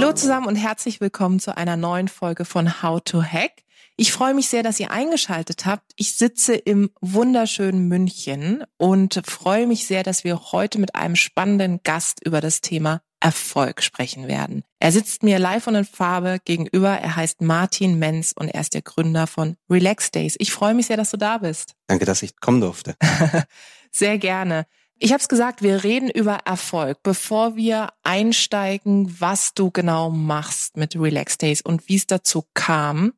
Hallo 0.00 0.12
zusammen 0.12 0.46
und 0.46 0.54
herzlich 0.54 1.00
willkommen 1.00 1.40
zu 1.40 1.56
einer 1.56 1.76
neuen 1.76 2.06
Folge 2.06 2.44
von 2.44 2.84
How 2.84 3.00
to 3.02 3.20
Hack. 3.20 3.64
Ich 3.96 4.12
freue 4.12 4.32
mich 4.32 4.48
sehr, 4.48 4.62
dass 4.62 4.78
ihr 4.78 4.92
eingeschaltet 4.92 5.66
habt. 5.66 5.90
Ich 5.96 6.14
sitze 6.14 6.54
im 6.54 6.90
wunderschönen 7.00 7.88
München 7.88 8.62
und 8.76 9.20
freue 9.26 9.66
mich 9.66 9.88
sehr, 9.88 10.04
dass 10.04 10.22
wir 10.22 10.52
heute 10.52 10.78
mit 10.78 10.94
einem 10.94 11.16
spannenden 11.16 11.80
Gast 11.82 12.24
über 12.24 12.40
das 12.40 12.60
Thema 12.60 13.02
Erfolg 13.18 13.82
sprechen 13.82 14.28
werden. 14.28 14.62
Er 14.78 14.92
sitzt 14.92 15.24
mir 15.24 15.40
live 15.40 15.66
und 15.66 15.74
in 15.74 15.84
Farbe 15.84 16.38
gegenüber. 16.44 16.90
Er 16.90 17.16
heißt 17.16 17.40
Martin 17.40 17.98
Menz 17.98 18.32
und 18.38 18.46
er 18.46 18.60
ist 18.60 18.74
der 18.74 18.82
Gründer 18.82 19.26
von 19.26 19.56
Relax 19.68 20.12
Days. 20.12 20.36
Ich 20.38 20.52
freue 20.52 20.74
mich 20.74 20.86
sehr, 20.86 20.96
dass 20.96 21.10
du 21.10 21.16
da 21.16 21.38
bist. 21.38 21.74
Danke, 21.88 22.04
dass 22.04 22.22
ich 22.22 22.38
kommen 22.38 22.60
durfte. 22.60 22.94
sehr 23.90 24.16
gerne. 24.18 24.66
Ich 25.00 25.12
habe 25.12 25.20
es 25.20 25.28
gesagt, 25.28 25.62
wir 25.62 25.84
reden 25.84 26.10
über 26.10 26.38
Erfolg. 26.44 27.02
Bevor 27.04 27.54
wir 27.54 27.90
einsteigen, 28.02 29.14
was 29.20 29.54
du 29.54 29.70
genau 29.70 30.10
machst 30.10 30.76
mit 30.76 30.96
Relax 30.96 31.38
Days 31.38 31.62
und 31.62 31.88
wie 31.88 31.96
es 31.96 32.06
dazu 32.06 32.44
kam, 32.54 33.12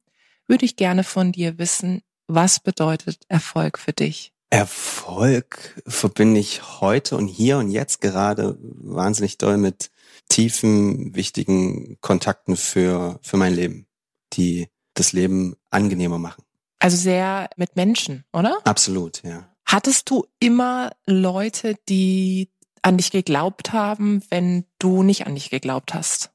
würde 0.46 0.66
ich 0.66 0.76
gerne 0.76 1.04
von 1.04 1.32
dir 1.32 1.58
wissen, 1.58 2.02
was 2.26 2.60
bedeutet 2.60 3.20
Erfolg 3.28 3.78
für 3.78 3.94
dich? 3.94 4.34
Erfolg 4.50 5.80
verbinde 5.86 6.40
ich 6.40 6.80
heute 6.80 7.16
und 7.16 7.28
hier 7.28 7.56
und 7.58 7.70
jetzt 7.70 8.00
gerade 8.00 8.58
wahnsinnig 8.60 9.38
doll 9.38 9.56
mit 9.56 9.90
tiefen, 10.28 11.14
wichtigen 11.14 11.98
Kontakten 12.00 12.56
für, 12.56 13.18
für 13.22 13.36
mein 13.38 13.54
Leben, 13.54 13.86
die 14.34 14.68
das 14.94 15.12
Leben 15.12 15.56
angenehmer 15.70 16.18
machen. 16.18 16.44
Also 16.78 16.96
sehr 16.96 17.48
mit 17.56 17.76
Menschen, 17.76 18.24
oder? 18.32 18.58
Absolut, 18.64 19.22
ja. 19.22 19.49
Hattest 19.70 20.10
du 20.10 20.26
immer 20.40 20.90
Leute, 21.06 21.76
die 21.88 22.50
an 22.82 22.96
dich 22.96 23.12
geglaubt 23.12 23.72
haben, 23.72 24.20
wenn 24.28 24.64
du 24.80 25.04
nicht 25.04 25.28
an 25.28 25.36
dich 25.36 25.48
geglaubt 25.48 25.94
hast? 25.94 26.30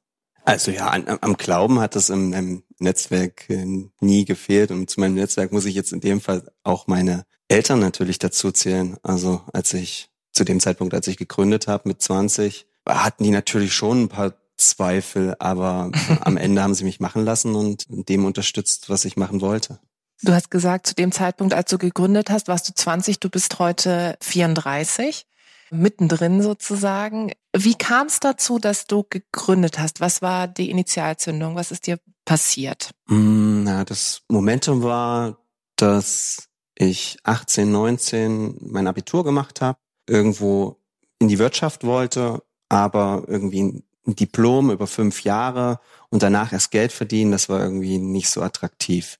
Also 0.46 0.70
ja, 0.70 0.86
an, 0.86 1.18
am 1.20 1.36
Glauben 1.36 1.78
hat 1.80 1.96
es 1.96 2.08
im, 2.08 2.32
im 2.32 2.62
Netzwerk 2.78 3.50
äh, 3.50 3.90
nie 4.00 4.24
gefehlt 4.24 4.70
und 4.70 4.88
zu 4.88 5.00
meinem 5.00 5.16
Netzwerk 5.16 5.52
muss 5.52 5.66
ich 5.66 5.74
jetzt 5.74 5.92
in 5.92 6.00
dem 6.00 6.22
Fall 6.22 6.50
auch 6.62 6.86
meine 6.86 7.26
Eltern 7.48 7.78
natürlich 7.78 8.18
dazu 8.18 8.52
zählen. 8.52 8.96
Also 9.02 9.42
als 9.52 9.74
ich 9.74 10.08
zu 10.32 10.44
dem 10.44 10.58
Zeitpunkt, 10.58 10.94
als 10.94 11.06
ich 11.06 11.18
gegründet 11.18 11.66
habe 11.66 11.90
mit 11.90 12.00
20, 12.00 12.66
hatten 12.88 13.22
die 13.22 13.30
natürlich 13.30 13.74
schon 13.74 14.04
ein 14.04 14.08
paar 14.08 14.32
Zweifel, 14.56 15.36
aber 15.40 15.90
am 16.22 16.38
Ende 16.38 16.62
haben 16.62 16.74
sie 16.74 16.84
mich 16.84 17.00
machen 17.00 17.22
lassen 17.26 17.54
und 17.54 17.84
dem 18.08 18.24
unterstützt, 18.24 18.88
was 18.88 19.04
ich 19.04 19.18
machen 19.18 19.42
wollte. 19.42 19.78
Du 20.22 20.32
hast 20.32 20.50
gesagt, 20.50 20.86
zu 20.86 20.94
dem 20.94 21.12
Zeitpunkt, 21.12 21.52
als 21.52 21.70
du 21.70 21.78
gegründet 21.78 22.30
hast, 22.30 22.48
warst 22.48 22.68
du 22.68 22.74
20, 22.74 23.20
du 23.20 23.28
bist 23.28 23.58
heute 23.58 24.16
34, 24.22 25.26
mittendrin 25.70 26.42
sozusagen. 26.42 27.32
Wie 27.54 27.74
kam 27.74 28.06
es 28.06 28.20
dazu, 28.20 28.58
dass 28.58 28.86
du 28.86 29.04
gegründet 29.08 29.78
hast? 29.78 30.00
Was 30.00 30.22
war 30.22 30.48
die 30.48 30.70
Initialzündung? 30.70 31.54
Was 31.54 31.70
ist 31.70 31.86
dir 31.86 31.98
passiert? 32.24 32.90
Mm, 33.08 33.64
na, 33.64 33.84
das 33.84 34.22
Momentum 34.28 34.82
war, 34.82 35.38
dass 35.76 36.48
ich 36.74 37.18
18, 37.24 37.70
19 37.70 38.56
mein 38.60 38.86
Abitur 38.86 39.24
gemacht 39.24 39.60
habe, 39.60 39.78
irgendwo 40.08 40.80
in 41.18 41.28
die 41.28 41.38
Wirtschaft 41.38 41.84
wollte, 41.84 42.42
aber 42.68 43.24
irgendwie 43.26 43.62
ein 44.06 44.16
Diplom 44.16 44.70
über 44.70 44.86
fünf 44.86 45.24
Jahre 45.24 45.80
und 46.10 46.22
danach 46.22 46.52
erst 46.52 46.70
Geld 46.70 46.92
verdienen, 46.92 47.32
das 47.32 47.48
war 47.48 47.60
irgendwie 47.60 47.98
nicht 47.98 48.30
so 48.30 48.42
attraktiv. 48.42 49.18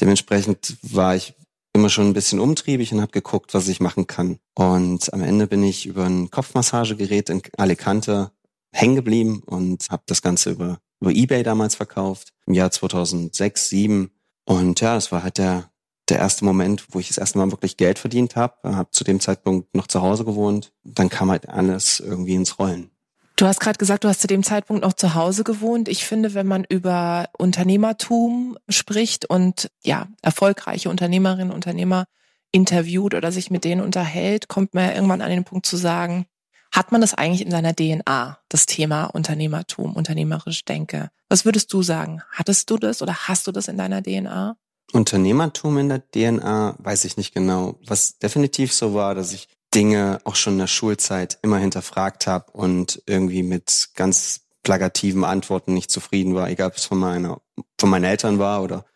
Dementsprechend 0.00 0.76
war 0.82 1.16
ich 1.16 1.34
immer 1.76 1.88
schon 1.90 2.08
ein 2.08 2.14
bisschen 2.14 2.40
umtriebig 2.40 2.92
und 2.92 3.00
habe 3.00 3.12
geguckt, 3.12 3.54
was 3.54 3.68
ich 3.68 3.80
machen 3.80 4.06
kann. 4.06 4.38
Und 4.54 5.12
am 5.12 5.22
Ende 5.22 5.46
bin 5.46 5.62
ich 5.62 5.86
über 5.86 6.04
ein 6.04 6.30
Kopfmassagegerät 6.30 7.28
in 7.28 7.42
Alicante 7.56 8.32
hängen 8.72 8.96
geblieben 8.96 9.42
und 9.44 9.88
habe 9.90 10.02
das 10.06 10.22
Ganze 10.22 10.50
über, 10.50 10.78
über 11.00 11.10
eBay 11.12 11.42
damals 11.42 11.74
verkauft, 11.74 12.32
im 12.46 12.54
Jahr 12.54 12.70
2006, 12.70 13.68
2007. 13.68 14.10
Und 14.44 14.80
ja, 14.80 14.94
das 14.94 15.12
war 15.12 15.22
halt 15.22 15.38
der, 15.38 15.70
der 16.08 16.18
erste 16.18 16.44
Moment, 16.44 16.86
wo 16.90 16.98
ich 16.98 17.08
das 17.08 17.18
erste 17.18 17.38
Mal 17.38 17.50
wirklich 17.50 17.76
Geld 17.76 17.98
verdient 17.98 18.36
habe. 18.36 18.76
Habe 18.76 18.90
zu 18.90 19.04
dem 19.04 19.20
Zeitpunkt 19.20 19.74
noch 19.74 19.86
zu 19.86 20.02
Hause 20.02 20.24
gewohnt. 20.24 20.72
Dann 20.84 21.08
kam 21.08 21.30
halt 21.30 21.48
alles 21.48 22.00
irgendwie 22.00 22.34
ins 22.34 22.58
Rollen. 22.58 22.90
Du 23.36 23.44
hast 23.44 23.60
gerade 23.60 23.76
gesagt, 23.76 24.04
du 24.04 24.08
hast 24.08 24.22
zu 24.22 24.26
dem 24.26 24.42
Zeitpunkt 24.42 24.82
noch 24.82 24.94
zu 24.94 25.14
Hause 25.14 25.44
gewohnt. 25.44 25.88
Ich 25.88 26.06
finde, 26.06 26.32
wenn 26.32 26.46
man 26.46 26.64
über 26.64 27.28
Unternehmertum 27.36 28.56
spricht 28.70 29.26
und 29.26 29.70
ja, 29.84 30.08
erfolgreiche 30.22 30.88
Unternehmerinnen 30.88 31.50
und 31.50 31.56
Unternehmer 31.56 32.06
interviewt 32.50 33.14
oder 33.14 33.30
sich 33.32 33.50
mit 33.50 33.64
denen 33.64 33.82
unterhält, 33.82 34.48
kommt 34.48 34.72
man 34.72 34.86
ja 34.86 34.94
irgendwann 34.94 35.20
an 35.20 35.28
den 35.28 35.44
Punkt 35.44 35.66
zu 35.66 35.76
sagen, 35.76 36.24
hat 36.72 36.92
man 36.92 37.02
das 37.02 37.12
eigentlich 37.12 37.42
in 37.42 37.50
seiner 37.50 37.74
DNA, 37.74 38.38
das 38.48 38.64
Thema 38.64 39.04
Unternehmertum, 39.04 39.94
unternehmerisch 39.94 40.64
Denke? 40.64 41.10
Was 41.28 41.44
würdest 41.44 41.70
du 41.74 41.82
sagen? 41.82 42.22
Hattest 42.30 42.70
du 42.70 42.78
das 42.78 43.02
oder 43.02 43.28
hast 43.28 43.46
du 43.46 43.52
das 43.52 43.68
in 43.68 43.76
deiner 43.76 44.02
DNA? 44.02 44.56
Unternehmertum 44.92 45.76
in 45.76 45.90
der 45.90 46.10
DNA 46.10 46.76
weiß 46.78 47.04
ich 47.04 47.18
nicht 47.18 47.34
genau. 47.34 47.78
Was 47.86 48.18
definitiv 48.18 48.72
so 48.72 48.94
war, 48.94 49.14
dass 49.14 49.34
ich 49.34 49.48
Dinge 49.76 50.20
auch 50.24 50.36
schon 50.36 50.54
in 50.54 50.60
der 50.60 50.66
Schulzeit 50.68 51.38
immer 51.42 51.58
hinterfragt 51.58 52.26
habe 52.26 52.50
und 52.52 53.02
irgendwie 53.04 53.42
mit 53.42 53.90
ganz 53.94 54.40
plagativen 54.62 55.22
Antworten 55.22 55.74
nicht 55.74 55.90
zufrieden 55.90 56.34
war, 56.34 56.48
egal 56.48 56.68
ob 56.68 56.76
es 56.76 56.86
von 56.86 56.98
meiner, 56.98 57.42
von 57.78 57.90
meinen 57.90 58.04
Eltern 58.04 58.38
war 58.38 58.62
oder 58.62 58.86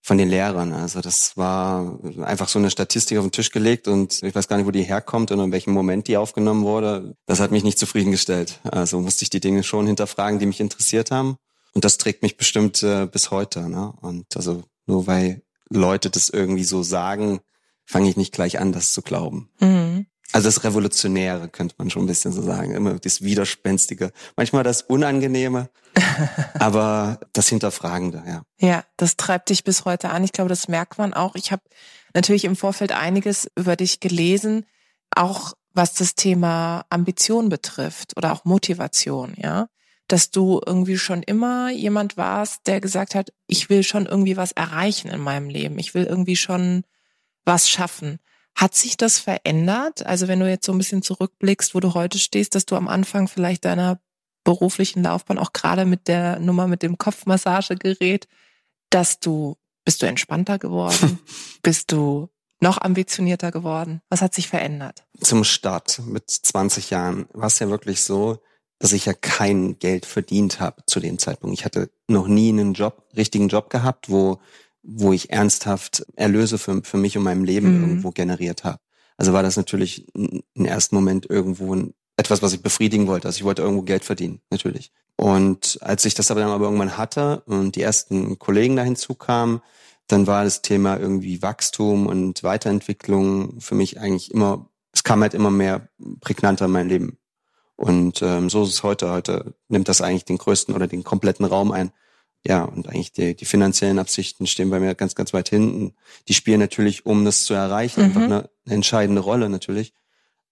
von 0.00 0.16
den 0.16 0.30
Lehrern. 0.30 0.72
Also 0.72 1.02
das 1.02 1.36
war 1.36 1.98
einfach 2.22 2.48
so 2.48 2.58
eine 2.58 2.70
Statistik 2.70 3.18
auf 3.18 3.26
den 3.26 3.30
Tisch 3.30 3.50
gelegt 3.50 3.86
und 3.88 4.22
ich 4.22 4.34
weiß 4.34 4.48
gar 4.48 4.56
nicht, 4.56 4.66
wo 4.66 4.70
die 4.70 4.82
herkommt 4.82 5.30
und 5.30 5.38
in 5.38 5.52
welchem 5.52 5.74
Moment 5.74 6.08
die 6.08 6.16
aufgenommen 6.16 6.64
wurde. 6.64 7.14
Das 7.26 7.38
hat 7.38 7.50
mich 7.50 7.62
nicht 7.62 7.78
zufriedengestellt. 7.78 8.58
Also 8.64 9.00
musste 9.00 9.24
ich 9.24 9.30
die 9.30 9.40
Dinge 9.40 9.62
schon 9.62 9.86
hinterfragen, 9.86 10.38
die 10.38 10.46
mich 10.46 10.60
interessiert 10.60 11.10
haben. 11.10 11.36
Und 11.74 11.84
das 11.84 11.98
trägt 11.98 12.22
mich 12.22 12.38
bestimmt 12.38 12.82
äh, 12.82 13.06
bis 13.06 13.30
heute. 13.30 13.68
Ne? 13.68 13.92
Und 14.00 14.34
also 14.34 14.64
nur 14.86 15.06
weil 15.06 15.42
Leute 15.68 16.08
das 16.08 16.30
irgendwie 16.30 16.64
so 16.64 16.82
sagen, 16.82 17.40
fange 17.84 18.08
ich 18.08 18.16
nicht 18.16 18.32
gleich 18.32 18.58
an, 18.58 18.72
das 18.72 18.94
zu 18.94 19.02
glauben. 19.02 19.50
Mhm. 19.60 20.06
Also 20.32 20.48
das 20.48 20.64
Revolutionäre 20.64 21.48
könnte 21.48 21.74
man 21.78 21.90
schon 21.90 22.04
ein 22.04 22.06
bisschen 22.06 22.32
so 22.32 22.42
sagen. 22.42 22.74
Immer 22.74 22.98
das 22.98 23.22
Widerspenstige. 23.22 24.12
Manchmal 24.36 24.64
das 24.64 24.82
Unangenehme, 24.82 25.68
aber 26.58 27.20
das 27.32 27.48
Hinterfragende, 27.48 28.22
ja. 28.26 28.42
Ja, 28.58 28.84
das 28.96 29.16
treibt 29.16 29.50
dich 29.50 29.62
bis 29.62 29.84
heute 29.84 30.08
an. 30.08 30.24
Ich 30.24 30.32
glaube, 30.32 30.48
das 30.48 30.68
merkt 30.68 30.98
man 30.98 31.12
auch. 31.12 31.34
Ich 31.34 31.52
habe 31.52 31.62
natürlich 32.14 32.44
im 32.44 32.56
Vorfeld 32.56 32.92
einiges 32.92 33.50
über 33.56 33.76
dich 33.76 34.00
gelesen, 34.00 34.64
auch 35.14 35.52
was 35.74 35.94
das 35.94 36.14
Thema 36.14 36.84
Ambition 36.88 37.48
betrifft 37.48 38.16
oder 38.16 38.32
auch 38.32 38.44
Motivation, 38.44 39.34
ja. 39.36 39.68
Dass 40.08 40.30
du 40.30 40.60
irgendwie 40.64 40.98
schon 40.98 41.22
immer 41.22 41.70
jemand 41.70 42.16
warst, 42.16 42.66
der 42.66 42.80
gesagt 42.80 43.14
hat, 43.14 43.32
ich 43.46 43.70
will 43.70 43.82
schon 43.82 44.06
irgendwie 44.06 44.36
was 44.36 44.52
erreichen 44.52 45.08
in 45.08 45.20
meinem 45.20 45.48
Leben. 45.48 45.78
Ich 45.78 45.94
will 45.94 46.04
irgendwie 46.04 46.36
schon 46.36 46.84
was 47.44 47.68
schaffen. 47.68 48.18
Hat 48.54 48.74
sich 48.74 48.96
das 48.96 49.18
verändert? 49.18 50.04
Also 50.04 50.28
wenn 50.28 50.40
du 50.40 50.48
jetzt 50.48 50.66
so 50.66 50.72
ein 50.72 50.78
bisschen 50.78 51.02
zurückblickst, 51.02 51.74
wo 51.74 51.80
du 51.80 51.94
heute 51.94 52.18
stehst, 52.18 52.54
dass 52.54 52.66
du 52.66 52.76
am 52.76 52.88
Anfang 52.88 53.28
vielleicht 53.28 53.64
deiner 53.64 54.00
beruflichen 54.44 55.02
Laufbahn 55.02 55.38
auch 55.38 55.52
gerade 55.52 55.84
mit 55.84 56.08
der 56.08 56.38
Nummer 56.38 56.66
mit 56.66 56.82
dem 56.82 56.98
Kopfmassagegerät, 56.98 58.28
dass 58.90 59.20
du 59.20 59.56
bist 59.84 60.02
du 60.02 60.06
entspannter 60.06 60.58
geworden? 60.58 61.18
bist 61.62 61.92
du 61.92 62.28
noch 62.60 62.78
ambitionierter 62.80 63.50
geworden? 63.50 64.00
Was 64.08 64.22
hat 64.22 64.34
sich 64.34 64.48
verändert? 64.48 65.04
Zum 65.20 65.44
Start 65.44 66.00
mit 66.06 66.30
20 66.30 66.90
Jahren 66.90 67.26
war 67.32 67.48
es 67.48 67.58
ja 67.58 67.68
wirklich 67.68 68.02
so, 68.02 68.40
dass 68.78 68.92
ich 68.92 69.06
ja 69.06 69.14
kein 69.14 69.78
Geld 69.78 70.06
verdient 70.06 70.60
habe 70.60 70.82
zu 70.86 71.00
dem 71.00 71.18
Zeitpunkt. 71.18 71.58
Ich 71.58 71.64
hatte 71.64 71.90
noch 72.08 72.28
nie 72.28 72.50
einen 72.50 72.74
Job, 72.74 73.08
richtigen 73.16 73.48
Job 73.48 73.70
gehabt, 73.70 74.10
wo 74.10 74.40
wo 74.82 75.12
ich 75.12 75.30
ernsthaft 75.30 76.04
Erlöse 76.16 76.58
für, 76.58 76.82
für 76.82 76.96
mich 76.96 77.16
und 77.16 77.24
meinem 77.24 77.44
Leben 77.44 77.76
mhm. 77.76 77.82
irgendwo 77.82 78.10
generiert 78.10 78.64
habe. 78.64 78.78
Also 79.16 79.32
war 79.32 79.42
das 79.42 79.56
natürlich 79.56 80.06
im 80.14 80.64
ersten 80.64 80.96
Moment 80.96 81.28
irgendwo 81.28 81.74
ein, 81.74 81.94
etwas, 82.16 82.42
was 82.42 82.52
ich 82.52 82.62
befriedigen 82.62 83.06
wollte. 83.06 83.28
Also 83.28 83.38
ich 83.38 83.44
wollte 83.44 83.62
irgendwo 83.62 83.82
Geld 83.82 84.04
verdienen, 84.04 84.40
natürlich. 84.50 84.92
Und 85.16 85.78
als 85.82 86.04
ich 86.04 86.14
das 86.14 86.30
aber 86.30 86.40
dann 86.40 86.50
aber 86.50 86.64
irgendwann 86.64 86.96
hatte 86.96 87.42
und 87.46 87.76
die 87.76 87.82
ersten 87.82 88.38
Kollegen 88.38 88.76
da 88.76 88.82
hinzukamen, 88.82 89.60
dann 90.08 90.26
war 90.26 90.44
das 90.44 90.62
Thema 90.62 90.98
irgendwie 90.98 91.42
Wachstum 91.42 92.06
und 92.06 92.42
Weiterentwicklung 92.42 93.60
für 93.60 93.74
mich 93.74 94.00
eigentlich 94.00 94.32
immer, 94.32 94.68
es 94.92 95.04
kam 95.04 95.22
halt 95.22 95.34
immer 95.34 95.50
mehr 95.50 95.88
prägnanter 96.20 96.64
in 96.66 96.72
mein 96.72 96.88
Leben. 96.88 97.18
Und 97.76 98.22
ähm, 98.22 98.50
so 98.50 98.64
ist 98.64 98.70
es 98.70 98.82
heute. 98.82 99.10
Heute 99.10 99.54
nimmt 99.68 99.88
das 99.88 100.02
eigentlich 100.02 100.24
den 100.24 100.38
größten 100.38 100.74
oder 100.74 100.86
den 100.86 101.04
kompletten 101.04 101.44
Raum 101.44 101.72
ein 101.72 101.92
ja, 102.44 102.64
und 102.64 102.88
eigentlich 102.88 103.12
die, 103.12 103.36
die 103.36 103.44
finanziellen 103.44 103.98
Absichten 103.98 104.46
stehen 104.46 104.70
bei 104.70 104.80
mir 104.80 104.94
ganz, 104.94 105.14
ganz 105.14 105.32
weit 105.32 105.48
hinten. 105.48 105.94
Die 106.28 106.34
spielen 106.34 106.58
natürlich, 106.58 107.06
um 107.06 107.24
das 107.24 107.44
zu 107.44 107.54
erreichen, 107.54 108.00
mhm. 108.00 108.06
einfach 108.06 108.22
eine, 108.22 108.50
eine 108.66 108.74
entscheidende 108.74 109.22
Rolle 109.22 109.48
natürlich. 109.48 109.92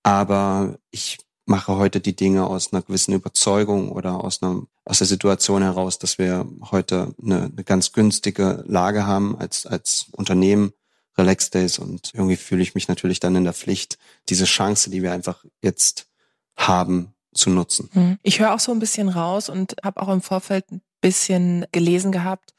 Aber 0.03 0.79
ich 0.91 1.19
mache 1.47 1.77
heute 1.77 2.01
die 2.01 2.15
Dinge 2.15 2.47
aus 2.47 2.73
einer 2.73 2.83
gewissen 2.83 3.13
Überzeugung 3.13 3.91
oder 3.91 4.23
aus 4.23 4.43
einer 4.43 4.63
aus 4.85 4.99
der 4.99 5.07
Situation 5.07 5.63
heraus, 5.63 5.99
dass 5.99 6.19
wir 6.19 6.49
heute 6.71 7.15
eine, 7.23 7.51
eine 7.53 7.65
ganz 7.65 7.93
günstige 7.93 8.65
Lage 8.67 9.07
haben 9.07 9.37
als 9.37 9.67
als 9.67 10.07
Unternehmen 10.13 10.73
Relax 11.19 11.51
Days 11.51 11.79
und 11.79 12.13
irgendwie 12.15 12.37
fühle 12.37 12.63
ich 12.63 12.75
mich 12.75 12.89
natürlich 12.89 13.21
dann 13.21 13.35
in 13.35 13.45
der 13.45 13.53
Pflicht, 13.53 13.99
diese 14.29 14.45
Chance, 14.45 14.91
die 14.91 15.03
wir 15.03 15.13
einfach 15.13 15.45
jetzt 15.61 16.07
haben, 16.57 17.15
zu 17.35 17.51
nutzen. 17.51 17.89
Hm. 17.93 18.19
Ich 18.23 18.41
höre 18.41 18.55
auch 18.55 18.61
so 18.61 18.73
ein 18.73 18.79
bisschen 18.79 19.09
raus 19.09 19.49
und 19.49 19.77
habe 19.83 20.01
auch 20.03 20.09
im 20.09 20.23
Vorfeld 20.23 20.65
bisschen 21.01 21.67
gelesen 21.73 22.13
gehabt, 22.13 22.55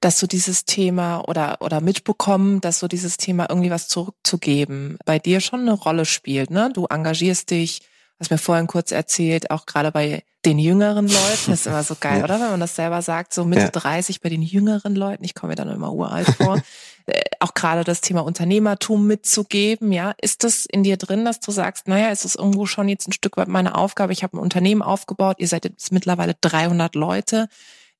dass 0.00 0.18
so 0.18 0.26
dieses 0.26 0.64
Thema 0.64 1.20
oder 1.28 1.58
oder 1.60 1.80
mitbekommen, 1.80 2.60
dass 2.60 2.78
so 2.78 2.88
dieses 2.88 3.16
Thema 3.16 3.46
irgendwie 3.48 3.70
was 3.70 3.88
zurückzugeben 3.88 4.98
bei 5.04 5.18
dir 5.18 5.40
schon 5.40 5.60
eine 5.60 5.72
Rolle 5.72 6.04
spielt. 6.04 6.50
Ne? 6.50 6.70
Du 6.74 6.86
engagierst 6.86 7.50
dich, 7.50 7.82
hast 8.18 8.30
mir 8.30 8.38
vorhin 8.38 8.66
kurz 8.66 8.92
erzählt, 8.92 9.50
auch 9.50 9.66
gerade 9.66 9.92
bei 9.92 10.22
den 10.44 10.58
jüngeren 10.58 11.08
Leuten, 11.08 11.50
das 11.50 11.60
ist 11.60 11.66
immer 11.66 11.82
so 11.82 11.96
geil, 12.00 12.18
ja. 12.18 12.24
oder? 12.24 12.40
Wenn 12.40 12.50
man 12.50 12.60
das 12.60 12.76
selber 12.76 13.02
sagt, 13.02 13.32
so 13.32 13.44
Mitte 13.44 13.62
ja. 13.62 13.70
30 13.70 14.20
bei 14.20 14.28
den 14.28 14.42
jüngeren 14.42 14.94
Leuten, 14.94 15.24
ich 15.24 15.34
komme 15.34 15.52
mir 15.52 15.56
dann 15.56 15.70
immer 15.70 15.92
uralt 15.92 16.28
vor, 16.28 16.60
auch 17.40 17.54
gerade 17.54 17.84
das 17.84 18.00
Thema 18.00 18.20
Unternehmertum 18.20 19.06
mitzugeben, 19.06 19.92
ja. 19.92 20.14
Ist 20.20 20.44
das 20.44 20.66
in 20.66 20.82
dir 20.82 20.96
drin, 20.96 21.24
dass 21.24 21.40
du 21.40 21.50
sagst, 21.50 21.88
naja, 21.88 22.10
ist 22.10 22.24
es 22.24 22.34
irgendwo 22.34 22.66
schon 22.66 22.88
jetzt 22.88 23.08
ein 23.08 23.12
Stück 23.12 23.36
weit 23.36 23.48
meine 23.48 23.74
Aufgabe, 23.74 24.12
ich 24.12 24.22
habe 24.22 24.36
ein 24.36 24.40
Unternehmen 24.40 24.82
aufgebaut, 24.82 25.36
ihr 25.38 25.48
seid 25.48 25.64
jetzt 25.64 25.92
mittlerweile 25.92 26.34
300 26.40 26.94
Leute, 26.94 27.48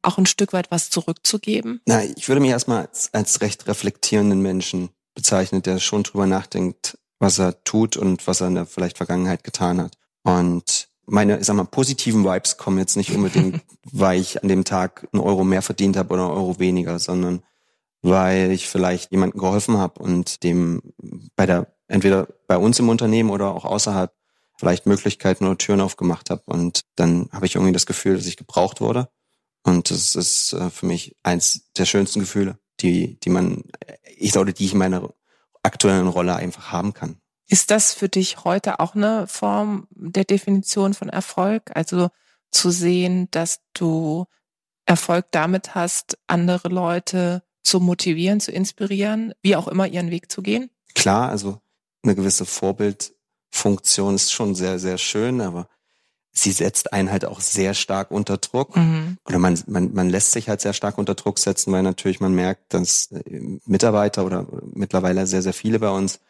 auch 0.03 0.19
ein 0.19 0.27
Stück 0.27 0.53
weit 0.53 0.71
was 0.71 0.91
zurückzugeben? 0.91 1.81
Na, 1.87 2.03
ich 2.03 2.29
würde 2.29 2.41
mich 2.41 2.51
erstmal 2.51 2.87
als, 2.87 3.13
als 3.13 3.41
recht 3.41 3.67
reflektierenden 3.67 4.41
Menschen 4.41 4.91
bezeichnen, 5.15 5.63
der 5.63 5.79
schon 5.79 6.03
drüber 6.03 6.27
nachdenkt, 6.27 6.99
was 7.19 7.39
er 7.39 7.63
tut 7.65 7.97
und 7.97 8.27
was 8.27 8.41
er 8.41 8.49
in 8.49 8.55
der 8.55 8.67
vielleicht 8.67 8.97
Vergangenheit 8.97 9.45
getan 9.45 9.81
hat. 9.81 9.97
Und 10.23 10.89
meine, 11.07 11.39
ich 11.39 11.45
sag 11.45 11.57
mal, 11.57 11.65
positiven 11.65 12.25
Vibes 12.25 12.57
kommen 12.57 12.79
jetzt 12.79 12.97
nicht 12.97 13.13
unbedingt, 13.13 13.63
weil 13.93 14.21
ich 14.21 14.43
an 14.43 14.49
dem 14.49 14.65
Tag 14.65 15.07
einen 15.13 15.23
Euro 15.23 15.45
mehr 15.45 15.63
verdient 15.63 15.97
habe 15.97 16.15
oder 16.15 16.25
einen 16.25 16.33
Euro 16.33 16.59
weniger, 16.59 16.99
sondern 16.99 17.43
weil 18.05 18.53
ich 18.53 18.69
vielleicht 18.69 19.11
jemandem 19.13 19.41
geholfen 19.41 19.79
habe 19.79 20.03
und 20.03 20.43
dem 20.43 20.83
bei 21.37 21.47
der, 21.47 21.75
entweder 21.89 22.29
bei 22.47 22.59
uns 22.59 22.79
im 22.79 22.91
Unternehmen 22.91 23.31
oder 23.31 23.55
auch 23.55 23.65
außerhalb 23.65 24.13
vielleicht 24.59 24.87
Möglichkeiten 24.87 25.47
oder 25.47 25.57
Türen 25.57 25.81
aufgemacht 25.81 26.29
habe. 26.29 26.43
Und 26.47 26.83
dann 26.97 27.29
habe 27.33 27.47
ich 27.47 27.55
irgendwie 27.55 27.73
das 27.73 27.87
Gefühl, 27.87 28.17
dass 28.17 28.27
ich 28.27 28.37
gebraucht 28.37 28.81
wurde. 28.81 29.09
Und 29.63 29.91
das 29.91 30.15
ist 30.15 30.53
äh, 30.53 30.69
für 30.69 30.85
mich 30.85 31.17
eins 31.23 31.71
der 31.79 31.87
schönsten 31.87 32.21
Gefühle, 32.21 32.59
die, 32.81 33.19
die 33.21 33.31
man, 33.31 33.65
ich 34.17 34.37
oder 34.37 34.53
die 34.53 34.67
ich 34.67 34.73
in 34.73 34.79
meiner 34.79 35.09
aktuellen 35.63 36.09
Rolle 36.09 36.37
einfach 36.37 36.71
haben 36.71 36.93
kann. 36.93 37.17
Ist 37.49 37.71
das 37.71 37.95
für 37.95 38.11
dich 38.11 38.45
heute 38.45 38.81
auch 38.81 38.95
eine 38.95 39.27
Form 39.27 39.89
der 39.91 40.25
Definition 40.25 40.93
von 40.93 41.09
Erfolg? 41.09 41.71
Also 41.75 42.11
zu 42.51 42.71
sehen, 42.71 43.29
dass 43.31 43.61
du 43.73 44.27
Erfolg 44.85 45.27
damit 45.31 45.75
hast, 45.75 46.19
andere 46.27 46.69
Leute 46.69 47.43
zu 47.65 47.81
motivieren, 47.81 48.41
zu 48.41 48.53
inspirieren, 48.53 49.35
wie 49.43 49.57
auch 49.57 49.67
immer 49.67 49.87
ihren 49.87 50.11
Weg 50.11 50.31
zu 50.31 50.43
gehen? 50.43 50.71
Klar, 50.95 51.31
also 51.31 51.59
eine 52.03 52.15
gewisse 52.15 52.45
Vorbildfunktion 52.45 54.15
ist 54.15 54.33
schon 54.33 54.55
sehr, 54.55 54.79
sehr 54.79 54.99
schön, 54.99 55.41
aber 55.41 55.69
sie 56.31 56.53
setzt 56.53 56.93
einen 56.93 57.11
halt 57.11 57.25
auch 57.25 57.41
sehr 57.41 57.75
stark 57.75 58.11
unter 58.11 58.37
Druck. 58.37 58.77
Mhm. 58.77 59.19
Oder 59.27 59.39
man, 59.39 59.59
man, 59.67 59.93
man 59.95 60.09
lässt 60.09 60.31
sich 60.31 60.49
halt 60.49 60.61
sehr 60.61 60.75
stark 60.75 60.99
unter 60.99 61.15
Druck 61.15 61.39
setzen, 61.39 61.73
weil 61.73 61.83
natürlich 61.83 62.21
man 62.21 62.35
merkt, 62.35 62.75
dass 62.75 63.09
Mitarbeiter 63.67 64.25
oder 64.25 64.47
mittlerweile 64.73 65.27
sehr, 65.27 65.43
sehr 65.43 65.55
viele 65.55 65.79
bei 65.81 65.91
uns 65.91 66.21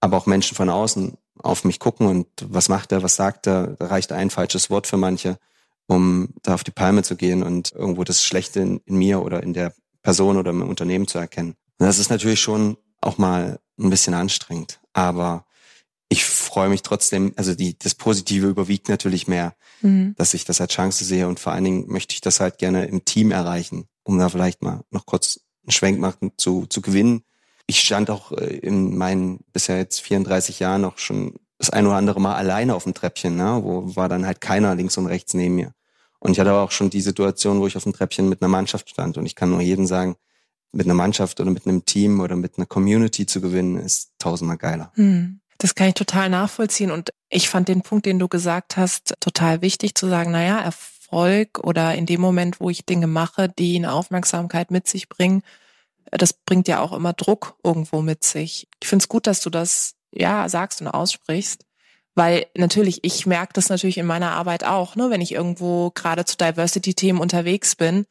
aber 0.00 0.16
auch 0.16 0.26
Menschen 0.26 0.56
von 0.56 0.70
außen 0.70 1.16
auf 1.38 1.64
mich 1.64 1.78
gucken 1.78 2.06
und 2.06 2.26
was 2.42 2.68
macht 2.68 2.92
er, 2.92 3.02
was 3.02 3.16
sagt 3.16 3.46
er, 3.46 3.68
da 3.78 3.86
reicht 3.86 4.12
ein 4.12 4.30
falsches 4.30 4.70
Wort 4.70 4.86
für 4.86 4.96
manche, 4.96 5.38
um 5.86 6.30
da 6.42 6.54
auf 6.54 6.64
die 6.64 6.70
Palme 6.70 7.02
zu 7.02 7.16
gehen 7.16 7.42
und 7.42 7.72
irgendwo 7.72 8.04
das 8.04 8.24
Schlechte 8.24 8.60
in, 8.60 8.80
in 8.86 8.96
mir 8.96 9.22
oder 9.22 9.42
in 9.42 9.52
der 9.52 9.72
Person 10.02 10.36
oder 10.36 10.50
im 10.50 10.62
Unternehmen 10.62 11.06
zu 11.06 11.18
erkennen. 11.18 11.54
Und 11.78 11.86
das 11.86 11.98
ist 11.98 12.10
natürlich 12.10 12.40
schon 12.40 12.76
auch 13.00 13.18
mal 13.18 13.60
ein 13.78 13.90
bisschen 13.90 14.14
anstrengend, 14.14 14.80
aber 14.92 15.46
ich 16.08 16.24
freue 16.24 16.68
mich 16.68 16.82
trotzdem, 16.82 17.32
also 17.36 17.54
die, 17.54 17.78
das 17.78 17.94
Positive 17.94 18.48
überwiegt 18.48 18.88
natürlich 18.88 19.28
mehr, 19.28 19.54
mhm. 19.80 20.14
dass 20.16 20.34
ich 20.34 20.44
das 20.44 20.60
als 20.60 20.72
Chance 20.72 21.04
sehe 21.04 21.28
und 21.28 21.40
vor 21.40 21.52
allen 21.52 21.64
Dingen 21.64 21.84
möchte 21.88 22.14
ich 22.14 22.20
das 22.20 22.40
halt 22.40 22.58
gerne 22.58 22.86
im 22.86 23.04
Team 23.04 23.30
erreichen, 23.30 23.86
um 24.02 24.18
da 24.18 24.28
vielleicht 24.28 24.62
mal 24.62 24.82
noch 24.90 25.06
kurz 25.06 25.40
einen 25.62 25.72
Schwenk 25.72 26.00
machen 26.00 26.32
zu, 26.36 26.66
zu 26.66 26.82
gewinnen 26.82 27.22
ich 27.70 27.80
stand 27.80 28.10
auch 28.10 28.32
äh, 28.32 28.56
in 28.56 28.96
meinen 28.98 29.38
bisher 29.52 29.78
jetzt 29.78 30.00
34 30.00 30.58
Jahren 30.58 30.84
auch 30.84 30.98
schon 30.98 31.34
das 31.56 31.70
ein 31.70 31.86
oder 31.86 31.96
andere 31.96 32.20
Mal 32.20 32.34
alleine 32.34 32.74
auf 32.74 32.84
dem 32.84 32.94
Treppchen, 32.94 33.36
ne? 33.36 33.60
wo 33.62 33.94
war 33.94 34.08
dann 34.08 34.26
halt 34.26 34.40
keiner 34.40 34.74
links 34.74 34.98
und 34.98 35.06
rechts 35.06 35.34
neben 35.34 35.54
mir. 35.54 35.72
Und 36.20 36.32
ich 36.32 36.40
hatte 36.40 36.50
aber 36.50 36.62
auch 36.62 36.70
schon 36.70 36.90
die 36.90 37.00
Situation, 37.00 37.60
wo 37.60 37.66
ich 37.66 37.76
auf 37.76 37.82
dem 37.82 37.92
Treppchen 37.92 38.28
mit 38.28 38.42
einer 38.42 38.48
Mannschaft 38.48 38.90
stand. 38.90 39.18
Und 39.18 39.26
ich 39.26 39.34
kann 39.34 39.50
nur 39.50 39.60
jedem 39.60 39.86
sagen, 39.86 40.16
mit 40.72 40.86
einer 40.86 40.94
Mannschaft 40.94 41.40
oder 41.40 41.50
mit 41.50 41.66
einem 41.66 41.84
Team 41.84 42.20
oder 42.20 42.36
mit 42.36 42.56
einer 42.56 42.66
Community 42.66 43.26
zu 43.26 43.40
gewinnen, 43.40 43.76
ist 43.78 44.12
tausendmal 44.18 44.58
geiler. 44.58 44.92
Hm. 44.94 45.40
Das 45.58 45.74
kann 45.74 45.88
ich 45.88 45.94
total 45.94 46.30
nachvollziehen. 46.30 46.90
Und 46.90 47.10
ich 47.28 47.48
fand 47.48 47.68
den 47.68 47.82
Punkt, 47.82 48.06
den 48.06 48.18
du 48.18 48.28
gesagt 48.28 48.76
hast, 48.76 49.14
total 49.20 49.62
wichtig 49.62 49.94
zu 49.94 50.08
sagen, 50.08 50.30
naja, 50.30 50.58
Erfolg 50.60 51.58
oder 51.58 51.94
in 51.94 52.06
dem 52.06 52.20
Moment, 52.20 52.60
wo 52.60 52.70
ich 52.70 52.86
Dinge 52.86 53.06
mache, 53.06 53.48
die 53.48 53.76
eine 53.76 53.92
Aufmerksamkeit 53.92 54.70
mit 54.70 54.86
sich 54.86 55.08
bringen, 55.08 55.42
das 56.10 56.32
bringt 56.32 56.68
ja 56.68 56.80
auch 56.80 56.92
immer 56.92 57.12
Druck 57.12 57.56
irgendwo 57.62 58.02
mit 58.02 58.24
sich. 58.24 58.68
Ich 58.82 58.88
finde 58.88 59.02
es 59.02 59.08
gut, 59.08 59.26
dass 59.26 59.40
du 59.42 59.50
das 59.50 59.94
ja 60.12 60.48
sagst 60.48 60.80
und 60.80 60.88
aussprichst. 60.88 61.64
Weil 62.20 62.44
natürlich, 62.54 63.02
ich 63.02 63.24
merke 63.24 63.54
das 63.54 63.70
natürlich 63.70 63.96
in 63.96 64.04
meiner 64.04 64.32
Arbeit 64.32 64.62
auch, 64.62 64.94
ne, 64.94 65.08
wenn 65.08 65.22
ich 65.22 65.32
irgendwo 65.32 65.90
gerade 65.90 66.26
zu 66.26 66.36
Diversity-Themen 66.36 67.18
unterwegs 67.18 67.76
bin. 67.76 68.04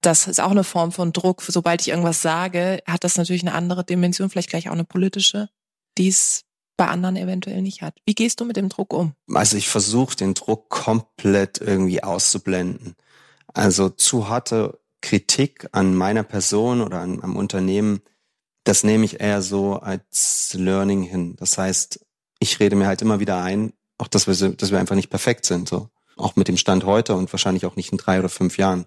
Das 0.00 0.26
ist 0.26 0.40
auch 0.40 0.50
eine 0.50 0.64
Form 0.64 0.90
von 0.90 1.12
Druck. 1.12 1.42
Sobald 1.42 1.80
ich 1.80 1.90
irgendwas 1.90 2.20
sage, 2.22 2.82
hat 2.88 3.04
das 3.04 3.16
natürlich 3.16 3.42
eine 3.42 3.54
andere 3.54 3.84
Dimension, 3.84 4.28
vielleicht 4.30 4.50
gleich 4.50 4.68
auch 4.68 4.72
eine 4.72 4.82
politische, 4.82 5.48
die 5.96 6.08
es 6.08 6.42
bei 6.76 6.88
anderen 6.88 7.14
eventuell 7.14 7.62
nicht 7.62 7.82
hat. 7.82 7.94
Wie 8.04 8.16
gehst 8.16 8.40
du 8.40 8.44
mit 8.44 8.56
dem 8.56 8.68
Druck 8.68 8.92
um? 8.92 9.14
Also 9.32 9.56
ich 9.56 9.68
versuche 9.68 10.16
den 10.16 10.34
Druck 10.34 10.68
komplett 10.68 11.60
irgendwie 11.60 12.02
auszublenden. 12.02 12.96
Also 13.54 13.90
zu 13.90 14.28
harte 14.28 14.80
Kritik 15.02 15.68
an 15.70 15.94
meiner 15.94 16.24
Person 16.24 16.80
oder 16.80 16.98
an, 16.98 17.22
am 17.22 17.36
Unternehmen, 17.36 18.00
das 18.64 18.82
nehme 18.82 19.04
ich 19.04 19.20
eher 19.20 19.40
so 19.40 19.74
als 19.74 20.52
Learning 20.58 21.04
hin. 21.04 21.36
Das 21.36 21.58
heißt, 21.58 22.04
ich 22.42 22.60
rede 22.60 22.76
mir 22.76 22.86
halt 22.86 23.02
immer 23.02 23.20
wieder 23.20 23.40
ein, 23.42 23.72
auch 23.98 24.08
dass 24.08 24.26
wir, 24.26 24.50
dass 24.50 24.70
wir 24.70 24.78
einfach 24.78 24.96
nicht 24.96 25.10
perfekt 25.10 25.46
sind, 25.46 25.68
so. 25.68 25.88
Auch 26.16 26.36
mit 26.36 26.46
dem 26.46 26.58
Stand 26.58 26.84
heute 26.84 27.14
und 27.14 27.32
wahrscheinlich 27.32 27.64
auch 27.64 27.76
nicht 27.76 27.90
in 27.90 27.98
drei 27.98 28.18
oder 28.18 28.28
fünf 28.28 28.58
Jahren. 28.58 28.84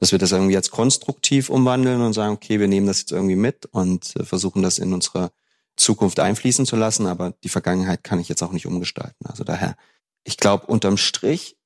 Dass 0.00 0.10
wir 0.10 0.18
das 0.18 0.32
irgendwie 0.32 0.54
jetzt 0.54 0.72
konstruktiv 0.72 1.48
umwandeln 1.48 2.00
und 2.00 2.14
sagen, 2.14 2.34
okay, 2.34 2.58
wir 2.58 2.66
nehmen 2.66 2.88
das 2.88 3.00
jetzt 3.00 3.12
irgendwie 3.12 3.36
mit 3.36 3.66
und 3.66 4.16
äh, 4.16 4.24
versuchen 4.24 4.62
das 4.62 4.78
in 4.78 4.92
unsere 4.92 5.30
Zukunft 5.76 6.18
einfließen 6.18 6.66
zu 6.66 6.76
lassen, 6.76 7.06
aber 7.06 7.34
die 7.44 7.48
Vergangenheit 7.48 8.02
kann 8.02 8.18
ich 8.20 8.28
jetzt 8.28 8.42
auch 8.42 8.52
nicht 8.52 8.66
umgestalten. 8.66 9.26
Also 9.26 9.44
daher, 9.44 9.76
ich 10.24 10.36
glaube, 10.36 10.66
unterm 10.66 10.96
Strich 10.96 11.56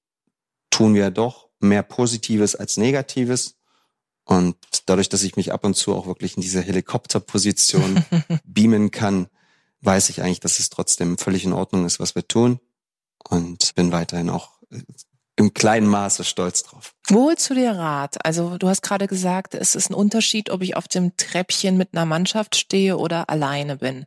tun 0.71 0.95
wir 0.95 1.11
doch 1.11 1.49
mehr 1.61 1.83
Positives 1.83 2.55
als 2.55 2.77
Negatives. 2.77 3.57
Und 4.25 4.57
dadurch, 4.87 5.09
dass 5.09 5.23
ich 5.23 5.37
mich 5.37 5.53
ab 5.53 5.65
und 5.65 5.75
zu 5.75 5.95
auch 5.95 6.07
wirklich 6.07 6.37
in 6.37 6.43
diese 6.43 6.61
Helikopterposition 6.61 8.05
beamen 8.45 8.91
kann, 8.91 9.29
weiß 9.81 10.11
ich 10.11 10.23
eigentlich, 10.23 10.41
dass 10.41 10.59
es 10.59 10.71
trotzdem 10.71 11.19
völlig 11.19 11.45
in 11.45 11.53
Ordnung 11.53 11.87
ist, 11.87 12.01
was 12.01 12.15
wir 12.15 12.27
tun. 12.27 12.61
Und 13.29 13.75
bin 13.75 13.93
weiterhin 13.93 14.31
auch 14.31 14.61
äh, 14.71 14.81
im 15.37 15.55
kleinen 15.55 15.87
Maße 15.87 16.25
stolz 16.25 16.65
drauf. 16.65 16.95
Wo 17.09 17.27
holst 17.27 17.49
du 17.51 17.55
dir 17.55 17.73
Rat? 17.73 18.25
Also 18.25 18.59
du 18.59 18.69
hast 18.69 18.83
gerade 18.83 19.07
gesagt, 19.07 19.55
es 19.55 19.75
ist 19.75 19.91
ein 19.91 19.95
Unterschied, 19.95 20.51
ob 20.51 20.63
ich 20.63 20.77
auf 20.77 20.89
dem 20.89 21.17
Treppchen 21.17 21.77
mit 21.77 21.91
einer 21.93 22.07
Mannschaft 22.07 22.57
stehe 22.57 22.97
oder 22.99 23.31
alleine 23.31 23.77
bin. 23.77 24.07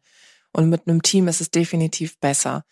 Und 0.52 0.70
mit 0.70 0.88
einem 0.88 1.02
Team 1.02 1.30
ist 1.30 1.40
es 1.40 1.50
definitiv 1.50 2.20
besser. 2.20 2.66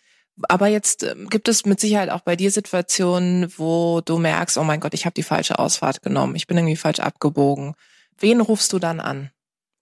Aber 0.48 0.68
jetzt 0.68 1.02
ähm, 1.02 1.28
gibt 1.28 1.48
es 1.48 1.64
mit 1.66 1.80
Sicherheit 1.80 2.10
auch 2.10 2.20
bei 2.20 2.36
dir 2.36 2.50
Situationen, 2.50 3.52
wo 3.56 4.00
du 4.02 4.18
merkst, 4.18 4.58
oh 4.58 4.64
mein 4.64 4.80
Gott, 4.80 4.94
ich 4.94 5.06
habe 5.06 5.14
die 5.14 5.22
falsche 5.22 5.58
Ausfahrt 5.58 6.02
genommen, 6.02 6.36
ich 6.36 6.46
bin 6.46 6.56
irgendwie 6.56 6.76
falsch 6.76 7.00
abgebogen. 7.00 7.74
Wen 8.18 8.40
rufst 8.40 8.72
du 8.72 8.78
dann 8.78 9.00
an? 9.00 9.30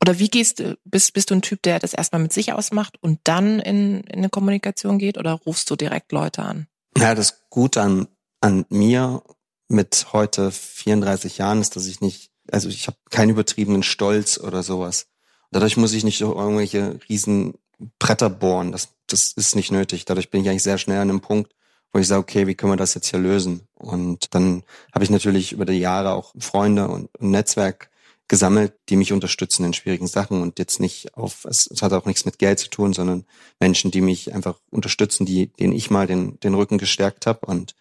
Oder 0.00 0.18
wie 0.18 0.28
gehst 0.28 0.60
du, 0.60 0.78
bist, 0.84 1.12
bist 1.12 1.30
du 1.30 1.34
ein 1.34 1.42
Typ, 1.42 1.62
der 1.62 1.78
das 1.78 1.92
erstmal 1.92 2.22
mit 2.22 2.32
sich 2.32 2.52
ausmacht 2.52 2.96
und 3.00 3.20
dann 3.24 3.58
in, 3.58 4.02
in 4.02 4.18
eine 4.18 4.28
Kommunikation 4.28 4.98
geht 4.98 5.18
oder 5.18 5.32
rufst 5.32 5.70
du 5.70 5.76
direkt 5.76 6.12
Leute 6.12 6.42
an? 6.42 6.68
Ja, 6.96 7.14
das 7.14 7.48
Gute 7.50 7.82
an, 7.82 8.08
an 8.40 8.64
mir 8.68 9.22
mit 9.68 10.06
heute 10.12 10.50
34 10.50 11.38
Jahren 11.38 11.60
ist, 11.60 11.76
dass 11.76 11.86
ich 11.86 12.00
nicht, 12.00 12.30
also 12.50 12.68
ich 12.68 12.86
habe 12.86 12.96
keinen 13.10 13.30
übertriebenen 13.30 13.82
Stolz 13.82 14.38
oder 14.38 14.62
sowas. 14.62 15.06
Dadurch 15.50 15.76
muss 15.76 15.92
ich 15.92 16.04
nicht 16.04 16.20
irgendwelche 16.20 16.98
riesen 17.08 17.54
Bretter 17.98 18.30
bohren. 18.30 18.72
Das, 18.72 18.90
das 19.06 19.32
ist 19.32 19.56
nicht 19.56 19.72
nötig. 19.72 20.04
Dadurch 20.04 20.30
bin 20.30 20.42
ich 20.42 20.48
eigentlich 20.48 20.62
sehr 20.62 20.78
schnell 20.78 20.98
an 20.98 21.10
einem 21.10 21.20
Punkt, 21.20 21.54
wo 21.92 21.98
ich 21.98 22.06
sage, 22.06 22.20
okay, 22.20 22.46
wie 22.46 22.54
können 22.54 22.72
wir 22.72 22.76
das 22.76 22.94
jetzt 22.94 23.08
hier 23.08 23.18
lösen? 23.18 23.66
Und 23.74 24.34
dann 24.34 24.62
habe 24.92 25.04
ich 25.04 25.10
natürlich 25.10 25.52
über 25.52 25.64
die 25.64 25.78
Jahre 25.78 26.12
auch 26.12 26.34
Freunde 26.38 26.88
und 26.88 27.10
ein 27.20 27.30
Netzwerk 27.30 27.90
gesammelt, 28.28 28.74
die 28.90 28.96
mich 28.96 29.12
unterstützen 29.12 29.64
in 29.64 29.72
schwierigen 29.72 30.06
Sachen 30.06 30.42
und 30.42 30.58
jetzt 30.58 30.80
nicht 30.80 31.14
auf, 31.16 31.46
es, 31.46 31.66
es 31.66 31.82
hat 31.82 31.94
auch 31.94 32.04
nichts 32.04 32.26
mit 32.26 32.38
Geld 32.38 32.58
zu 32.58 32.68
tun, 32.68 32.92
sondern 32.92 33.24
Menschen, 33.58 33.90
die 33.90 34.02
mich 34.02 34.34
einfach 34.34 34.60
unterstützen, 34.70 35.24
die, 35.24 35.46
denen 35.46 35.72
ich 35.72 35.90
mal 35.90 36.06
den, 36.06 36.38
den 36.40 36.54
Rücken 36.54 36.76
gestärkt 36.76 37.26
habe 37.26 37.46
und 37.46 37.74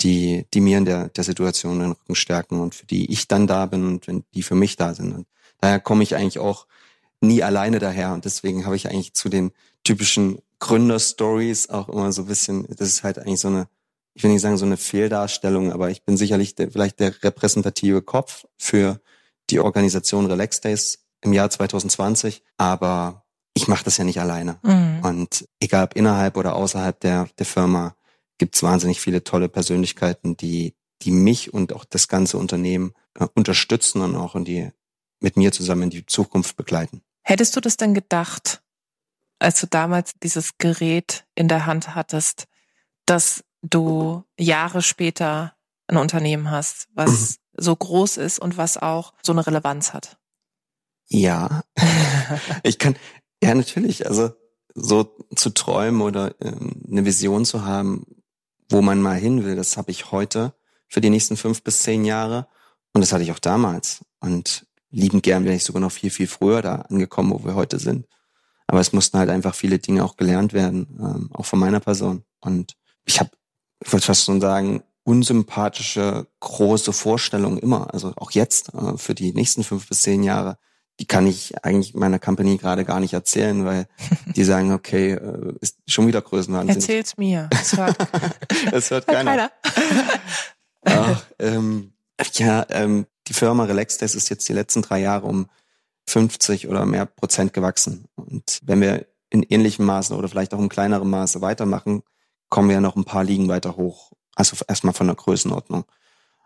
die, 0.00 0.46
die 0.52 0.60
mir 0.60 0.78
in 0.78 0.84
der, 0.84 1.08
der 1.08 1.24
Situation 1.24 1.78
den 1.78 1.92
Rücken 1.92 2.16
stärken 2.16 2.60
und 2.60 2.74
für 2.74 2.86
die 2.86 3.10
ich 3.10 3.28
dann 3.28 3.46
da 3.46 3.66
bin 3.66 3.86
und 3.86 4.08
wenn 4.08 4.24
die 4.34 4.42
für 4.42 4.56
mich 4.56 4.76
da 4.76 4.94
sind. 4.94 5.14
Und 5.14 5.26
daher 5.60 5.78
komme 5.78 6.02
ich 6.02 6.16
eigentlich 6.16 6.40
auch 6.40 6.66
nie 7.20 7.42
alleine 7.42 7.78
daher 7.78 8.12
und 8.12 8.24
deswegen 8.24 8.66
habe 8.66 8.76
ich 8.76 8.88
eigentlich 8.88 9.14
zu 9.14 9.28
den 9.28 9.52
typischen 9.84 10.38
Gründerstories 10.58 11.70
auch 11.70 11.88
immer 11.88 12.12
so 12.12 12.22
ein 12.22 12.28
bisschen, 12.28 12.66
das 12.68 12.88
ist 12.88 13.04
halt 13.04 13.18
eigentlich 13.18 13.40
so 13.40 13.48
eine, 13.48 13.68
ich 14.14 14.24
will 14.24 14.32
nicht 14.32 14.42
sagen 14.42 14.56
so 14.56 14.66
eine 14.66 14.76
Fehldarstellung, 14.76 15.72
aber 15.72 15.90
ich 15.90 16.02
bin 16.02 16.16
sicherlich 16.16 16.54
der, 16.54 16.70
vielleicht 16.70 17.00
der 17.00 17.22
repräsentative 17.22 18.02
Kopf 18.02 18.44
für 18.56 19.00
die 19.50 19.60
Organisation 19.60 20.26
Relax 20.26 20.60
Days 20.60 21.06
im 21.20 21.32
Jahr 21.32 21.50
2020, 21.50 22.42
aber 22.56 23.24
ich 23.54 23.68
mache 23.68 23.84
das 23.84 23.96
ja 23.96 24.04
nicht 24.04 24.20
alleine. 24.20 24.58
Mhm. 24.62 25.00
Und 25.02 25.48
egal 25.60 25.84
ob 25.84 25.96
innerhalb 25.96 26.36
oder 26.36 26.56
außerhalb 26.56 26.98
der, 27.00 27.28
der 27.38 27.46
Firma, 27.46 27.96
gibt 28.38 28.56
es 28.56 28.62
wahnsinnig 28.62 29.00
viele 29.00 29.22
tolle 29.22 29.48
Persönlichkeiten, 29.48 30.36
die, 30.36 30.74
die 31.02 31.12
mich 31.12 31.54
und 31.54 31.72
auch 31.72 31.84
das 31.84 32.08
ganze 32.08 32.36
Unternehmen 32.36 32.92
äh, 33.18 33.26
unterstützen 33.34 34.02
und 34.02 34.16
auch 34.16 34.34
in 34.34 34.44
die, 34.44 34.70
mit 35.20 35.36
mir 35.36 35.52
zusammen 35.52 35.84
in 35.84 35.90
die 35.90 36.06
Zukunft 36.06 36.56
begleiten. 36.56 37.02
Hättest 37.22 37.56
du 37.56 37.60
das 37.60 37.76
denn 37.76 37.94
gedacht, 37.94 38.62
als 39.38 39.60
du 39.60 39.66
damals 39.66 40.14
dieses 40.22 40.58
Gerät 40.58 41.24
in 41.34 41.48
der 41.48 41.66
Hand 41.66 41.94
hattest, 41.94 42.46
dass 43.06 43.44
du 43.62 44.24
Jahre 44.38 44.82
später 44.82 45.54
ein 45.86 45.96
Unternehmen 45.96 46.50
hast, 46.50 46.88
was 46.94 47.38
so 47.56 47.74
groß 47.74 48.16
ist 48.18 48.38
und 48.38 48.56
was 48.56 48.76
auch 48.76 49.12
so 49.22 49.32
eine 49.32 49.46
Relevanz 49.46 49.92
hat? 49.92 50.16
Ja, 51.06 51.62
ich 52.62 52.78
kann, 52.78 52.96
ja 53.42 53.54
natürlich, 53.54 54.06
also 54.06 54.32
so 54.74 55.16
zu 55.36 55.50
träumen 55.50 56.00
oder 56.00 56.34
ähm, 56.40 56.82
eine 56.90 57.04
Vision 57.04 57.44
zu 57.44 57.64
haben, 57.64 58.04
wo 58.68 58.82
man 58.82 59.00
mal 59.00 59.16
hin 59.16 59.44
will, 59.44 59.56
das 59.56 59.76
habe 59.76 59.90
ich 59.90 60.10
heute 60.10 60.54
für 60.88 61.00
die 61.00 61.10
nächsten 61.10 61.36
fünf 61.36 61.62
bis 61.62 61.80
zehn 61.80 62.04
Jahre 62.04 62.48
und 62.92 63.00
das 63.00 63.12
hatte 63.12 63.22
ich 63.22 63.32
auch 63.32 63.38
damals 63.38 64.04
und 64.20 64.66
liebend 64.90 65.22
gern 65.22 65.44
wäre 65.44 65.56
ich 65.56 65.64
sogar 65.64 65.80
noch 65.80 65.92
viel, 65.92 66.10
viel 66.10 66.26
früher 66.26 66.62
da 66.62 66.76
angekommen, 66.76 67.32
wo 67.32 67.44
wir 67.44 67.54
heute 67.54 67.78
sind. 67.78 68.06
Aber 68.66 68.80
es 68.80 68.92
mussten 68.92 69.18
halt 69.18 69.28
einfach 69.28 69.54
viele 69.54 69.78
Dinge 69.78 70.04
auch 70.04 70.16
gelernt 70.16 70.52
werden, 70.52 70.98
ähm, 71.00 71.30
auch 71.32 71.44
von 71.44 71.58
meiner 71.58 71.80
Person. 71.80 72.24
Und 72.40 72.76
ich 73.04 73.20
habe, 73.20 73.30
ich 73.84 73.92
würde 73.92 74.06
fast 74.06 74.24
schon 74.24 74.40
sagen, 74.40 74.82
unsympathische, 75.04 76.26
große 76.40 76.92
Vorstellungen 76.92 77.58
immer, 77.58 77.92
also 77.92 78.12
auch 78.16 78.30
jetzt 78.32 78.74
äh, 78.74 78.96
für 78.96 79.14
die 79.14 79.32
nächsten 79.32 79.62
fünf 79.62 79.88
bis 79.88 80.02
zehn 80.02 80.22
Jahre, 80.22 80.58
die 81.00 81.06
kann 81.06 81.26
ich 81.26 81.64
eigentlich 81.64 81.94
meiner 81.94 82.18
Company 82.18 82.56
gerade 82.56 82.84
gar 82.84 83.00
nicht 83.00 83.12
erzählen, 83.12 83.64
weil 83.64 83.86
die 84.34 84.44
sagen, 84.44 84.72
okay, 84.72 85.12
äh, 85.12 85.54
ist 85.60 85.78
schon 85.86 86.06
wieder 86.06 86.22
Größenwahnsinn. 86.22 86.76
Erzähl's 86.76 87.16
mir. 87.16 87.50
Es 87.50 87.76
hört, 87.76 87.98
hört 88.90 89.06
keiner. 89.06 89.50
Ach, 90.84 91.24
ähm, 91.38 91.92
ja, 92.34 92.66
ähm, 92.70 93.06
die 93.26 93.32
Firma 93.32 93.64
Relaxtest 93.64 94.14
ist 94.14 94.28
jetzt 94.28 94.48
die 94.48 94.52
letzten 94.52 94.82
drei 94.82 95.00
Jahre 95.00 95.26
um 95.26 95.48
50 96.06 96.68
oder 96.68 96.84
mehr 96.86 97.06
Prozent 97.06 97.52
gewachsen. 97.52 98.06
Und 98.14 98.60
wenn 98.62 98.80
wir 98.80 99.06
in 99.30 99.42
ähnlichem 99.42 99.86
Maße 99.86 100.14
oder 100.14 100.28
vielleicht 100.28 100.54
auch 100.54 100.60
in 100.60 100.68
kleinerem 100.68 101.10
Maße 101.10 101.40
weitermachen, 101.40 102.02
kommen 102.50 102.68
wir 102.68 102.74
ja 102.74 102.80
noch 102.80 102.96
ein 102.96 103.04
paar 103.04 103.24
Ligen 103.24 103.48
weiter 103.48 103.76
hoch. 103.76 104.12
Also 104.34 104.56
erstmal 104.66 104.94
von 104.94 105.06
der 105.06 105.16
Größenordnung. 105.16 105.84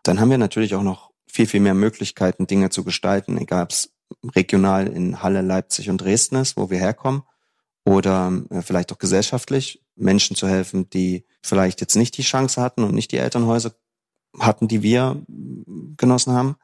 Dann 0.02 0.20
haben 0.20 0.30
wir 0.30 0.38
natürlich 0.38 0.74
auch 0.74 0.82
noch 0.82 1.10
viel, 1.26 1.46
viel 1.46 1.60
mehr 1.60 1.74
Möglichkeiten, 1.74 2.46
Dinge 2.46 2.70
zu 2.70 2.84
gestalten, 2.84 3.38
egal 3.38 3.64
ob 3.64 3.70
es 3.70 3.92
regional 4.34 4.86
in 4.86 5.22
Halle, 5.22 5.42
Leipzig 5.42 5.90
und 5.90 5.98
Dresden 6.00 6.36
ist, 6.36 6.56
wo 6.56 6.70
wir 6.70 6.78
herkommen, 6.78 7.22
oder 7.84 8.32
äh, 8.50 8.62
vielleicht 8.62 8.92
auch 8.92 8.98
gesellschaftlich 8.98 9.82
Menschen 9.96 10.36
zu 10.36 10.48
helfen, 10.48 10.88
die 10.90 11.26
vielleicht 11.42 11.80
jetzt 11.80 11.96
nicht 11.96 12.16
die 12.16 12.22
Chance 12.22 12.60
hatten 12.60 12.82
und 12.82 12.94
nicht 12.94 13.12
die 13.12 13.18
Elternhäuser 13.18 13.72
hatten, 14.38 14.68
die 14.68 14.82
wir 14.82 15.22
genossen 15.96 16.32
haben. 16.32 16.56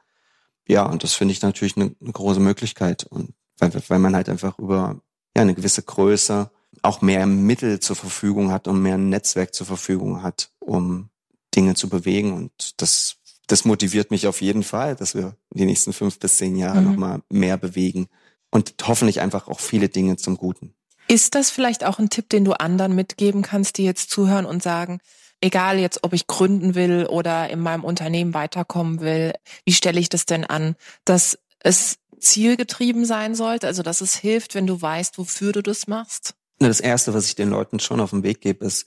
Ja, 0.68 0.84
und 0.84 1.02
das 1.02 1.14
finde 1.14 1.32
ich 1.32 1.42
natürlich 1.42 1.76
eine, 1.76 1.94
eine, 2.00 2.12
große 2.12 2.40
Möglichkeit. 2.40 3.04
Und 3.04 3.34
weil, 3.58 3.72
weil 3.88 3.98
man 3.98 4.14
halt 4.14 4.28
einfach 4.28 4.58
über 4.58 5.00
ja, 5.36 5.42
eine 5.42 5.54
gewisse 5.54 5.82
Größe 5.82 6.50
auch 6.82 7.00
mehr 7.02 7.26
Mittel 7.26 7.80
zur 7.80 7.96
Verfügung 7.96 8.50
hat 8.50 8.68
und 8.68 8.82
mehr 8.82 8.98
Netzwerk 8.98 9.54
zur 9.54 9.66
Verfügung 9.66 10.22
hat, 10.22 10.50
um 10.60 11.10
Dinge 11.54 11.74
zu 11.74 11.88
bewegen. 11.88 12.32
Und 12.32 12.80
das, 12.80 13.16
das 13.46 13.64
motiviert 13.64 14.10
mich 14.10 14.26
auf 14.26 14.40
jeden 14.40 14.62
Fall, 14.62 14.96
dass 14.96 15.14
wir 15.14 15.36
die 15.50 15.66
nächsten 15.66 15.92
fünf 15.92 16.18
bis 16.18 16.36
zehn 16.36 16.56
Jahre 16.56 16.80
mhm. 16.80 16.90
nochmal 16.90 17.22
mehr 17.28 17.56
bewegen 17.56 18.08
und 18.50 18.74
hoffentlich 18.84 19.20
einfach 19.20 19.48
auch 19.48 19.60
viele 19.60 19.88
Dinge 19.88 20.16
zum 20.16 20.36
Guten. 20.36 20.74
Ist 21.08 21.34
das 21.34 21.50
vielleicht 21.50 21.84
auch 21.84 21.98
ein 21.98 22.08
Tipp, 22.08 22.28
den 22.30 22.44
du 22.44 22.52
anderen 22.52 22.94
mitgeben 22.94 23.42
kannst, 23.42 23.76
die 23.78 23.84
jetzt 23.84 24.10
zuhören 24.10 24.46
und 24.46 24.62
sagen, 24.62 25.00
egal 25.40 25.78
jetzt, 25.78 26.02
ob 26.02 26.14
ich 26.14 26.26
gründen 26.26 26.74
will 26.74 27.06
oder 27.06 27.50
in 27.50 27.60
meinem 27.60 27.84
Unternehmen 27.84 28.32
weiterkommen 28.32 29.00
will, 29.00 29.34
wie 29.66 29.74
stelle 29.74 30.00
ich 30.00 30.08
das 30.08 30.24
denn 30.24 30.44
an, 30.44 30.76
dass 31.04 31.38
es 31.60 31.98
zielgetrieben 32.18 33.04
sein 33.04 33.34
sollte, 33.34 33.66
also 33.66 33.82
dass 33.82 34.00
es 34.00 34.14
hilft, 34.16 34.54
wenn 34.54 34.66
du 34.66 34.80
weißt, 34.80 35.18
wofür 35.18 35.52
du 35.52 35.62
das 35.62 35.86
machst? 35.86 36.34
Das 36.58 36.80
Erste, 36.80 37.12
was 37.12 37.26
ich 37.26 37.34
den 37.34 37.50
Leuten 37.50 37.80
schon 37.80 38.00
auf 38.00 38.10
den 38.10 38.22
Weg 38.22 38.40
gebe, 38.40 38.64
ist, 38.64 38.86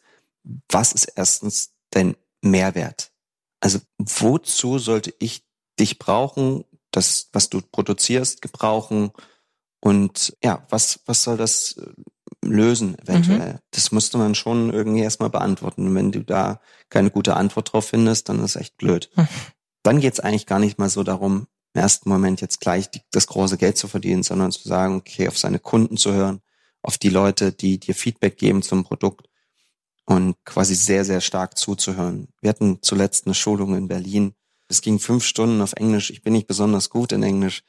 was 0.70 0.94
ist 0.94 1.12
erstens 1.16 1.74
dein 1.92 2.16
Mehrwert? 2.42 3.12
Also 3.60 3.80
wozu 3.98 4.80
sollte 4.80 5.14
ich 5.20 5.44
dich 5.80 6.00
brauchen, 6.00 6.64
das, 6.92 7.30
was 7.34 7.50
du 7.50 7.62
produzierst, 7.62 8.42
gebrauchen? 8.42 9.12
Und 9.80 10.36
ja, 10.44 10.66
was, 10.70 11.02
was 11.06 11.24
soll 11.24 11.38
das 11.38 11.78
äh, 11.78 11.86
lösen 12.46 12.98
eventuell? 13.00 13.54
Mhm. 13.54 13.60
Das 13.72 13.92
musste 13.92 14.18
man 14.18 14.36
schon 14.36 14.72
irgendwie 14.72 15.02
erstmal 15.02 15.30
beantworten. 15.30 15.88
Und 15.88 15.96
wenn 15.96 16.12
du 16.12 16.24
da 16.24 16.62
keine 16.90 17.12
gute 17.12 17.36
Antwort 17.36 17.74
drauf 17.74 17.88
findest, 17.88 18.30
dann 18.30 18.44
ist 18.44 18.56
echt 18.56 18.78
blöd. 18.78 19.10
Mhm. 19.16 19.28
Dann 19.84 20.00
geht's 20.00 20.20
eigentlich 20.20 20.46
gar 20.46 20.60
nicht 20.60 20.80
mal 20.80 20.90
so 20.90 21.04
darum, 21.04 21.48
im 21.74 21.82
ersten 21.82 22.10
Moment 22.10 22.42
jetzt 22.42 22.60
gleich 22.60 22.90
die, 22.90 23.02
das 23.12 23.28
große 23.28 23.58
Geld 23.58 23.78
zu 23.78 23.88
verdienen, 23.88 24.24
sondern 24.24 24.52
zu 24.52 24.68
sagen, 24.68 24.96
okay, 24.96 25.28
auf 25.28 25.38
seine 25.38 25.60
Kunden 25.60 25.98
zu 25.98 26.14
hören, 26.14 26.42
auf 26.82 26.98
die 26.98 27.10
Leute, 27.10 27.52
die 27.52 27.80
dir 27.80 27.94
Feedback 27.94 28.38
geben 28.38 28.62
zum 28.62 28.84
Produkt 28.84 29.27
und 30.08 30.36
quasi 30.46 30.74
sehr, 30.74 31.04
sehr 31.04 31.20
stark 31.20 31.58
zuzuhören. 31.58 32.30
Wir 32.40 32.50
hatten 32.50 32.80
zuletzt 32.82 33.26
eine 33.26 33.36
Schulung 33.36 33.76
in 33.76 33.90
Berlin. 33.90 34.34
Es 34.70 34.82
ging 34.82 35.00
fünf 35.00 35.26
Stunden 35.26 35.62
auf 35.62 35.74
Englisch. 35.74 36.12
Ich 36.12 36.22
bin 36.22 36.34
nicht 36.34 36.48
besonders 36.48 36.90
gut 36.90 37.12
in 37.12 37.24
Englisch. 37.24 37.64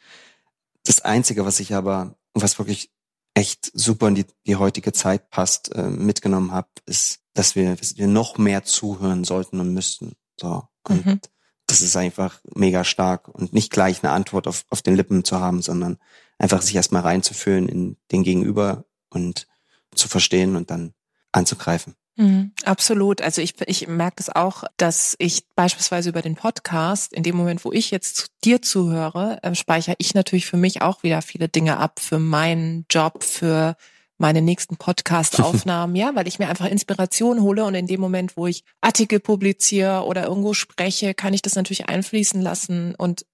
Das 0.85 1.01
Einzige, 1.01 1.45
was 1.45 1.59
ich 1.59 1.75
aber, 1.75 2.17
was 2.35 2.59
wirklich 2.59 2.93
echt 3.35 3.71
super 3.75 4.07
in 4.09 4.15
die, 4.15 4.27
die 4.47 4.55
heutige 4.55 4.93
Zeit 4.93 5.31
passt, 5.31 5.75
äh, 5.75 5.91
mitgenommen 5.91 6.53
habe, 6.53 6.69
ist, 6.87 7.21
dass 7.35 7.57
wir, 7.57 7.75
dass 7.75 7.97
wir 7.97 8.07
noch 8.07 8.39
mehr 8.39 8.63
zuhören 8.63 9.25
sollten 9.25 9.59
und 9.59 9.75
müssten. 9.75 10.13
So. 10.41 10.63
Und 10.85 11.07
mhm. 11.07 11.21
das 11.67 11.81
ist 11.81 11.97
einfach 11.97 12.41
mega 12.55 12.85
stark 12.85 13.27
und 13.29 13.53
nicht 13.53 13.73
gleich 13.73 14.05
eine 14.05 14.13
Antwort 14.13 14.47
auf, 14.47 14.65
auf 14.71 14.81
den 14.81 14.95
Lippen 14.95 15.25
zu 15.25 15.41
haben, 15.41 15.61
sondern 15.61 15.99
einfach 16.39 16.63
sich 16.63 16.77
erstmal 16.77 17.03
reinzufühlen 17.03 17.69
in 17.69 17.97
den 18.13 18.23
Gegenüber 18.23 18.85
und 19.11 19.49
zu 19.93 20.07
verstehen 20.07 20.55
und 20.55 20.71
dann 20.71 20.95
anzugreifen. 21.33 21.97
Mhm, 22.19 22.51
absolut. 22.65 23.23
Also 23.23 23.41
ich, 23.41 23.55
ich 23.67 23.87
merke 23.87 24.17
es 24.19 24.27
das 24.27 24.35
auch, 24.35 24.65
dass 24.77 25.15
ich 25.21 25.45
beispielsweise 25.55 26.09
über 26.09 26.21
den 26.21 26.35
Podcast, 26.35 27.13
in 27.13 27.23
dem 27.23 27.37
Moment, 27.37 27.65
wo 27.65 27.71
ich 27.71 27.93
jetzt 27.93 28.33
dir 28.45 28.61
zuhöre, 28.61 29.39
äh, 29.45 29.55
speichere 29.55 29.95
ich 29.99 30.15
natürlich 30.15 30.47
für 30.47 30.57
mich 30.57 30.83
auch 30.83 31.05
wieder 31.05 31.23
viele 31.23 31.49
Dinge 31.49 31.77
ab, 31.77 32.01
für 32.01 32.19
meinen 32.19 32.87
Job, 32.91 33.23
für 33.23 33.77
meine 34.17 34.43
nächsten 34.43 34.77
Podcast-Aufnahmen, 34.77 35.95
ja, 35.97 36.11
weil 36.17 36.27
ich 36.27 36.41
mir 36.41 36.49
einfach 36.49 36.67
Inspiration 36.67 37.41
hole 37.41 37.65
und 37.65 37.77
in 37.77 37.87
dem 37.87 38.01
Moment, 38.01 38.37
wo 38.37 38.49
ich 38.49 38.65
Artikel 38.81 39.21
publiziere 39.21 40.03
oder 40.05 40.25
irgendwo 40.25 40.55
spreche, 40.55 41.15
kann 41.15 41.35
ich 41.35 41.43
das 41.43 41.55
natürlich 41.55 41.89
einfließen 41.89 42.43
lassen. 42.43 42.97
Und 42.97 43.27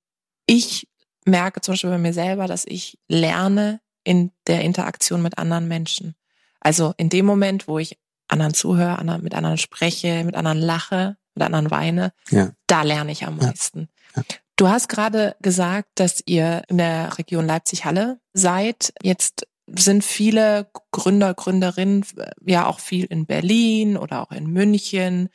ich 0.44 0.88
merke 1.24 1.62
zum 1.62 1.72
Beispiel 1.72 1.88
bei 1.88 1.96
mir 1.96 2.12
selber, 2.12 2.46
dass 2.48 2.66
ich 2.66 2.98
lerne 3.08 3.80
in 4.04 4.30
der 4.46 4.60
Interaktion 4.60 5.22
mit 5.22 5.38
anderen 5.38 5.68
Menschen. 5.68 6.16
Also 6.60 6.92
in 6.98 7.08
dem 7.08 7.24
Moment, 7.24 7.66
wo 7.66 7.78
ich 7.78 7.96
anderen 8.34 8.54
zuhöre, 8.54 8.98
anderen, 8.98 9.22
mit 9.22 9.34
anderen 9.34 9.56
spreche, 9.58 10.22
mit 10.24 10.34
anderen 10.34 10.58
lache, 10.58 11.16
mit 11.34 11.42
anderen 11.42 11.70
weine, 11.70 12.12
ja. 12.30 12.50
da 12.66 12.82
lerne 12.82 13.12
ich 13.12 13.24
am 13.24 13.36
meisten. 13.36 13.88
Ja. 14.16 14.22
Ja. 14.22 14.36
Du 14.56 14.68
hast 14.68 14.88
gerade 14.88 15.34
gesagt, 15.40 15.88
dass 15.96 16.22
ihr 16.26 16.62
in 16.68 16.78
der 16.78 17.18
Region 17.18 17.46
Leipzig-Halle 17.46 18.20
seid. 18.32 18.92
Jetzt 19.02 19.48
sind 19.66 20.04
viele 20.04 20.68
Gründer, 20.92 21.34
Gründerinnen 21.34 22.04
ja 22.44 22.66
auch 22.66 22.78
viel 22.78 23.06
in 23.06 23.26
Berlin 23.26 23.96
oder 23.96 24.22
auch 24.22 24.30
in 24.30 24.46
München, 24.46 25.28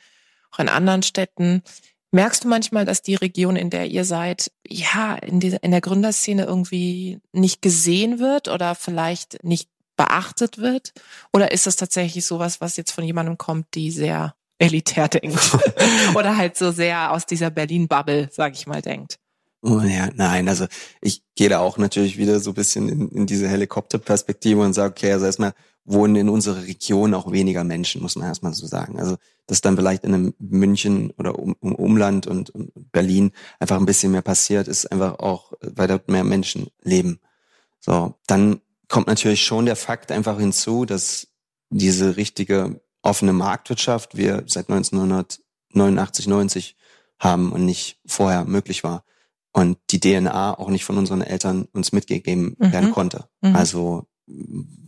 auch 0.52 0.58
in 0.58 0.68
anderen 0.68 1.02
Städten. 1.02 1.62
Merkst 2.12 2.44
du 2.44 2.48
manchmal, 2.48 2.84
dass 2.84 3.02
die 3.02 3.14
Region, 3.14 3.56
in 3.56 3.70
der 3.70 3.86
ihr 3.86 4.04
seid, 4.04 4.50
ja, 4.66 5.14
in, 5.16 5.38
dieser, 5.38 5.62
in 5.62 5.70
der 5.70 5.80
Gründerszene 5.80 6.44
irgendwie 6.44 7.20
nicht 7.32 7.60
gesehen 7.60 8.18
wird 8.18 8.48
oder 8.48 8.74
vielleicht 8.74 9.44
nicht 9.44 9.68
beachtet 10.00 10.56
wird? 10.56 10.94
Oder 11.30 11.52
ist 11.52 11.66
das 11.66 11.76
tatsächlich 11.76 12.24
sowas, 12.24 12.62
was 12.62 12.78
jetzt 12.78 12.90
von 12.90 13.04
jemandem 13.04 13.36
kommt, 13.36 13.66
die 13.74 13.90
sehr 13.90 14.34
elitär 14.58 15.08
denkt. 15.08 15.58
Oder 16.14 16.36
halt 16.36 16.56
so 16.56 16.70
sehr 16.70 17.12
aus 17.12 17.26
dieser 17.26 17.50
Berlin-Bubble, 17.50 18.28
sag 18.30 18.54
ich 18.54 18.66
mal, 18.66 18.82
denkt. 18.82 19.18
Oh 19.62 19.80
ja, 19.80 20.08
nein, 20.14 20.48
also 20.48 20.66
ich 21.02 21.22
gehe 21.34 21.50
da 21.50 21.58
auch 21.58 21.76
natürlich 21.76 22.16
wieder 22.16 22.40
so 22.40 22.52
ein 22.52 22.54
bisschen 22.54 22.88
in, 22.88 23.08
in 23.10 23.26
diese 23.26 23.48
Helikopterperspektive 23.48 24.60
und 24.60 24.72
sage, 24.72 24.92
okay, 24.92 25.12
also 25.12 25.26
erstmal 25.26 25.52
wohnen 25.84 26.16
in 26.16 26.28
unserer 26.28 26.62
Region 26.62 27.14
auch 27.14 27.30
weniger 27.30 27.64
Menschen, 27.64 28.00
muss 28.00 28.16
man 28.16 28.28
erstmal 28.28 28.54
so 28.54 28.66
sagen. 28.66 28.98
Also 28.98 29.16
dass 29.46 29.60
dann 29.60 29.76
vielleicht 29.76 30.04
in 30.04 30.14
einem 30.14 30.34
München 30.38 31.10
oder 31.18 31.38
um, 31.38 31.56
um 31.60 31.74
Umland 31.74 32.26
und, 32.26 32.50
und 32.50 32.70
Berlin 32.92 33.32
einfach 33.58 33.78
ein 33.78 33.86
bisschen 33.86 34.12
mehr 34.12 34.22
passiert, 34.22 34.68
ist 34.68 34.90
einfach 34.92 35.18
auch, 35.18 35.52
weil 35.60 35.88
dort 35.88 36.08
mehr 36.08 36.24
Menschen 36.24 36.68
leben. 36.82 37.18
So, 37.80 38.14
dann 38.26 38.60
kommt 38.90 39.06
natürlich 39.06 39.42
schon 39.44 39.64
der 39.64 39.76
Fakt 39.76 40.12
einfach 40.12 40.38
hinzu, 40.38 40.84
dass 40.84 41.28
diese 41.70 42.16
richtige 42.16 42.82
offene 43.02 43.32
Marktwirtschaft 43.32 44.16
wir 44.16 44.44
seit 44.46 44.68
1989, 44.68 46.26
90 46.26 46.76
haben 47.18 47.52
und 47.52 47.64
nicht 47.64 48.00
vorher 48.04 48.44
möglich 48.44 48.84
war 48.84 49.04
und 49.52 49.78
die 49.90 50.00
DNA 50.00 50.58
auch 50.58 50.68
nicht 50.68 50.84
von 50.84 50.98
unseren 50.98 51.22
Eltern 51.22 51.66
uns 51.72 51.92
mitgegeben 51.92 52.56
mhm. 52.58 52.72
werden 52.72 52.92
konnte. 52.92 53.28
Mhm. 53.40 53.56
Also 53.56 54.06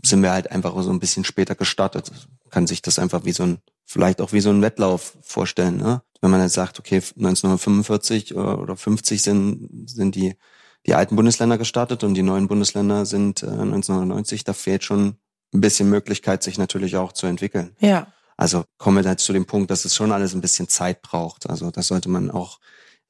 sind 0.05 0.23
wir 0.23 0.33
halt 0.33 0.51
einfach 0.51 0.81
so 0.83 0.91
ein 0.91 1.01
bisschen 1.01 1.25
später 1.25 1.55
gestartet. 1.55 2.13
Kann 2.51 2.67
sich 2.67 2.83
das 2.83 2.99
einfach 2.99 3.25
wie 3.25 3.33
so 3.33 3.45
ein, 3.45 3.59
vielleicht 3.85 4.21
auch 4.21 4.33
wie 4.33 4.41
so 4.41 4.51
ein 4.51 4.63
Wettlauf 4.63 5.17
vorstellen, 5.23 5.79
ne? 5.79 6.03
Wenn 6.21 6.31
man 6.31 6.41
jetzt 6.41 6.55
sagt, 6.55 6.79
okay, 6.79 6.97
1945 6.97 8.37
oder 8.37 8.77
50 8.77 9.21
sind, 9.21 9.91
sind 9.91 10.15
die, 10.15 10.37
die 10.87 10.95
alten 10.95 11.17
Bundesländer 11.17 11.59
gestartet 11.59 12.05
und 12.05 12.15
die 12.15 12.23
neuen 12.23 12.49
Bundesländer 12.49 13.07
sind 13.07 13.43
äh, 13.43 13.47
1990, 13.47 14.45
da 14.45 14.53
fehlt 14.53 14.85
schon 14.85 15.17
ein 15.55 15.61
bisschen 15.61 15.89
Möglichkeit, 15.89 16.43
sich 16.43 16.59
natürlich 16.59 16.97
auch 16.97 17.13
zu 17.13 17.27
entwickeln. 17.27 17.77
Ja. 17.79 18.07
Also 18.37 18.65
kommen 18.79 19.03
wir 19.03 19.09
halt 19.09 19.21
zu 19.21 19.33
dem 19.33 19.47
Punkt, 19.47 19.71
dass 19.71 19.85
es 19.85 19.95
schon 19.95 20.11
alles 20.11 20.35
ein 20.35 20.41
bisschen 20.41 20.69
Zeit 20.69 21.03
braucht. 21.03 21.49
Also 21.49 21.71
das 21.71 21.87
sollte 21.87 22.09
man 22.09 22.31
auch 22.31 22.59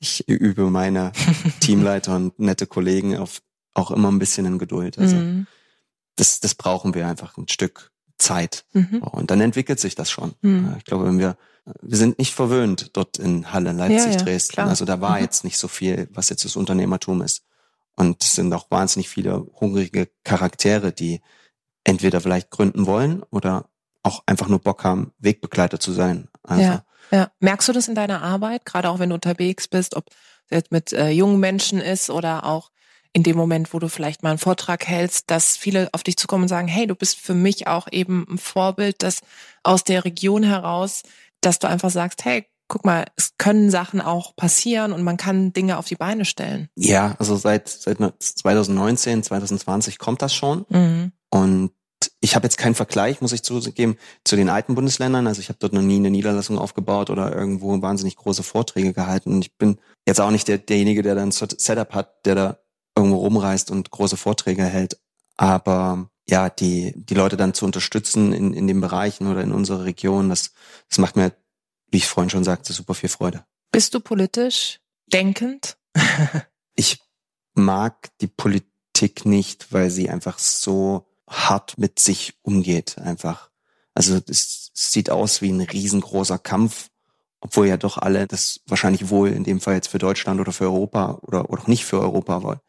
ich 0.02 0.28
übe 0.28 0.68
meine 0.68 1.12
Teamleiter 1.60 2.16
und 2.16 2.38
nette 2.38 2.66
Kollegen 2.66 3.16
auf 3.16 3.40
auch 3.74 3.90
immer 3.90 4.10
ein 4.10 4.18
bisschen 4.18 4.44
in 4.44 4.58
Geduld. 4.58 4.98
Also 4.98 5.16
mhm. 5.16 5.46
das, 6.16 6.40
das 6.40 6.54
brauchen 6.54 6.92
wir 6.92 7.06
einfach 7.06 7.38
ein 7.38 7.48
Stück 7.48 7.90
Zeit. 8.18 8.64
Mhm. 8.72 8.98
Und 8.98 9.30
dann 9.30 9.40
entwickelt 9.40 9.80
sich 9.80 9.94
das 9.94 10.10
schon. 10.10 10.34
Mhm. 10.42 10.74
Ich 10.76 10.84
glaube, 10.84 11.06
wenn 11.06 11.18
wir, 11.18 11.36
wir 11.80 11.96
sind 11.96 12.18
nicht 12.18 12.34
verwöhnt 12.34 12.90
dort 12.94 13.18
in 13.18 13.52
Halle, 13.52 13.72
Leipzig, 13.72 14.12
ja, 14.12 14.18
ja, 14.18 14.24
Dresden. 14.24 14.52
Klar. 14.54 14.68
Also 14.68 14.84
da 14.84 15.00
war 15.00 15.16
mhm. 15.16 15.22
jetzt 15.22 15.44
nicht 15.44 15.56
so 15.56 15.68
viel, 15.68 16.08
was 16.12 16.28
jetzt 16.28 16.44
das 16.44 16.56
Unternehmertum 16.56 17.22
ist. 17.22 17.44
Und 17.96 18.22
es 18.22 18.34
sind 18.34 18.52
auch 18.52 18.70
wahnsinnig 18.70 19.08
viele 19.08 19.46
hungrige 19.61 20.08
Charaktere, 20.25 20.92
die 20.92 21.20
entweder 21.84 22.20
vielleicht 22.20 22.50
gründen 22.50 22.87
wollen 22.87 23.22
oder 23.30 23.68
auch 24.02 24.22
einfach 24.26 24.49
nur 24.49 24.61
Bock 24.61 24.84
haben, 24.84 25.12
Wegbegleiter 25.18 25.78
zu 25.78 25.92
sein. 25.92 26.28
Also 26.42 26.62
ja. 26.62 26.84
Ja. 27.11 27.30
Merkst 27.40 27.68
du 27.68 27.72
das 27.72 27.88
in 27.88 27.94
deiner 27.94 28.22
Arbeit, 28.22 28.64
gerade 28.64 28.88
auch 28.88 28.99
wenn 28.99 29.11
du 29.11 29.14
unterwegs 29.14 29.68
bist, 29.68 29.96
ob 29.96 30.06
es 30.08 30.56
jetzt 30.56 30.72
mit 30.72 30.92
äh, 30.92 31.11
jungen 31.11 31.40
Menschen 31.40 31.80
ist 31.80 32.11
oder 32.11 32.46
auch 32.46 32.70
in 33.12 33.22
dem 33.22 33.37
Moment, 33.37 33.75
wo 33.75 33.78
du 33.78 33.88
vielleicht 33.88 34.22
mal 34.22 34.30
einen 34.30 34.38
Vortrag 34.38 34.87
hältst, 34.87 35.30
dass 35.30 35.56
viele 35.56 35.90
auf 35.92 36.02
dich 36.02 36.16
zukommen 36.16 36.44
und 36.44 36.49
sagen, 36.49 36.68
hey, 36.68 36.87
du 36.87 36.94
bist 36.94 37.18
für 37.18 37.34
mich 37.34 37.66
auch 37.66 37.87
eben 37.90 38.26
ein 38.28 38.38
Vorbild, 38.38 39.02
dass 39.02 39.20
aus 39.62 39.84
der 39.84 40.04
Region 40.04 40.42
heraus, 40.42 41.02
dass 41.42 41.58
du 41.58 41.68
einfach 41.68 41.90
sagst, 41.90 42.25
hey, 42.25 42.46
guck 42.69 42.85
mal, 42.85 43.04
es 43.16 43.33
können 43.38 43.71
Sachen 43.71 44.00
auch 44.00 44.35
passieren 44.37 44.92
und 44.92 45.02
man 45.02 45.16
kann 45.16 45.52
Dinge 45.52 45.78
auf 45.78 45.87
die 45.87 45.97
Beine 45.97 46.25
stellen. 46.25 46.69
Ja, 46.76 47.16
also 47.19 47.37
seit, 47.37 47.69
seit 47.69 47.99
2019, 47.99 49.23
2020 49.23 49.99
kommt 49.99 50.23
das 50.23 50.35
schon. 50.35 50.64
Mhm. 50.69 51.12
Und 51.31 51.73
ich 52.21 52.35
habe 52.35 52.47
jetzt 52.47 52.59
keinen 52.59 52.75
Vergleich, 52.75 53.21
muss 53.21 53.33
ich 53.33 53.42
zugeben, 53.42 53.97
zu 54.25 54.37
den 54.37 54.49
alten 54.49 54.75
Bundesländern. 54.75 55.26
Also 55.26 55.40
ich 55.40 55.49
habe 55.49 55.59
dort 55.61 55.73
noch 55.73 55.83
nie 55.83 55.97
eine 55.97 56.11
Niederlassung 56.11 56.59
aufgebaut 56.59 57.11
oder 57.11 57.35
irgendwo 57.35 57.81
wahnsinnig 57.83 58.16
große 58.16 58.42
Vorträge 58.42 58.92
gehalten. 58.92 59.33
Und 59.33 59.42
ich 59.42 59.57
bin 59.57 59.78
jetzt 60.07 60.21
auch 60.21 60.31
nicht 60.31 60.49
der, 60.49 60.59
derjenige, 60.59 61.02
der 61.02 61.14
dann 61.14 61.28
ein 61.28 61.33
Setup 61.33 61.95
hat, 61.95 62.25
der 62.26 62.35
da 62.35 62.59
irgendwo 62.97 63.19
rumreist 63.19 63.71
und 63.71 63.90
große 63.90 64.16
Vorträge 64.16 64.64
hält. 64.64 64.99
Aber 65.37 66.09
ja, 66.29 66.48
die, 66.48 66.92
die 66.94 67.14
Leute 67.14 67.37
dann 67.37 67.55
zu 67.55 67.64
unterstützen 67.64 68.33
in, 68.33 68.55
in 68.55 68.66
den 68.66 68.81
Bereichen 68.81 69.27
oder 69.27 69.42
in 69.42 69.53
unserer 69.53 69.85
Region, 69.85 70.29
das, 70.29 70.53
das 70.88 70.98
macht 70.98 71.16
mir, 71.16 71.33
wie 71.92 71.98
ich 71.98 72.09
vorhin 72.09 72.31
schon 72.31 72.44
sagte, 72.44 72.72
super 72.72 72.94
viel 72.94 73.09
Freude. 73.09 73.44
Bist 73.70 73.94
du 73.94 74.00
politisch 74.00 74.81
denkend? 75.07 75.76
ich 76.74 77.00
mag 77.55 78.09
die 78.20 78.26
Politik 78.26 79.24
nicht, 79.24 79.72
weil 79.72 79.90
sie 79.90 80.11
einfach 80.11 80.38
so 80.38 81.07
hart 81.28 81.78
mit 81.78 81.98
sich 81.98 82.35
umgeht, 82.42 82.98
einfach. 82.98 83.50
Also 83.94 84.18
es 84.26 84.70
sieht 84.74 85.11
aus 85.11 85.42
wie 85.42 85.50
ein 85.50 85.61
riesengroßer 85.61 86.38
Kampf, 86.38 86.88
obwohl 87.40 87.68
ja 87.68 87.76
doch 87.76 87.98
alle 87.98 88.26
das 88.26 88.61
wahrscheinlich 88.66 89.11
wohl 89.11 89.28
in 89.28 89.44
dem 89.44 89.61
Fall 89.61 89.74
jetzt 89.74 89.88
für 89.88 89.98
Deutschland 89.98 90.40
oder 90.40 90.52
für 90.52 90.64
Europa 90.64 91.18
oder, 91.22 91.50
oder 91.50 91.62
auch 91.62 91.66
nicht 91.66 91.85
für 91.85 92.00
Europa 92.00 92.42
wollen. 92.42 92.61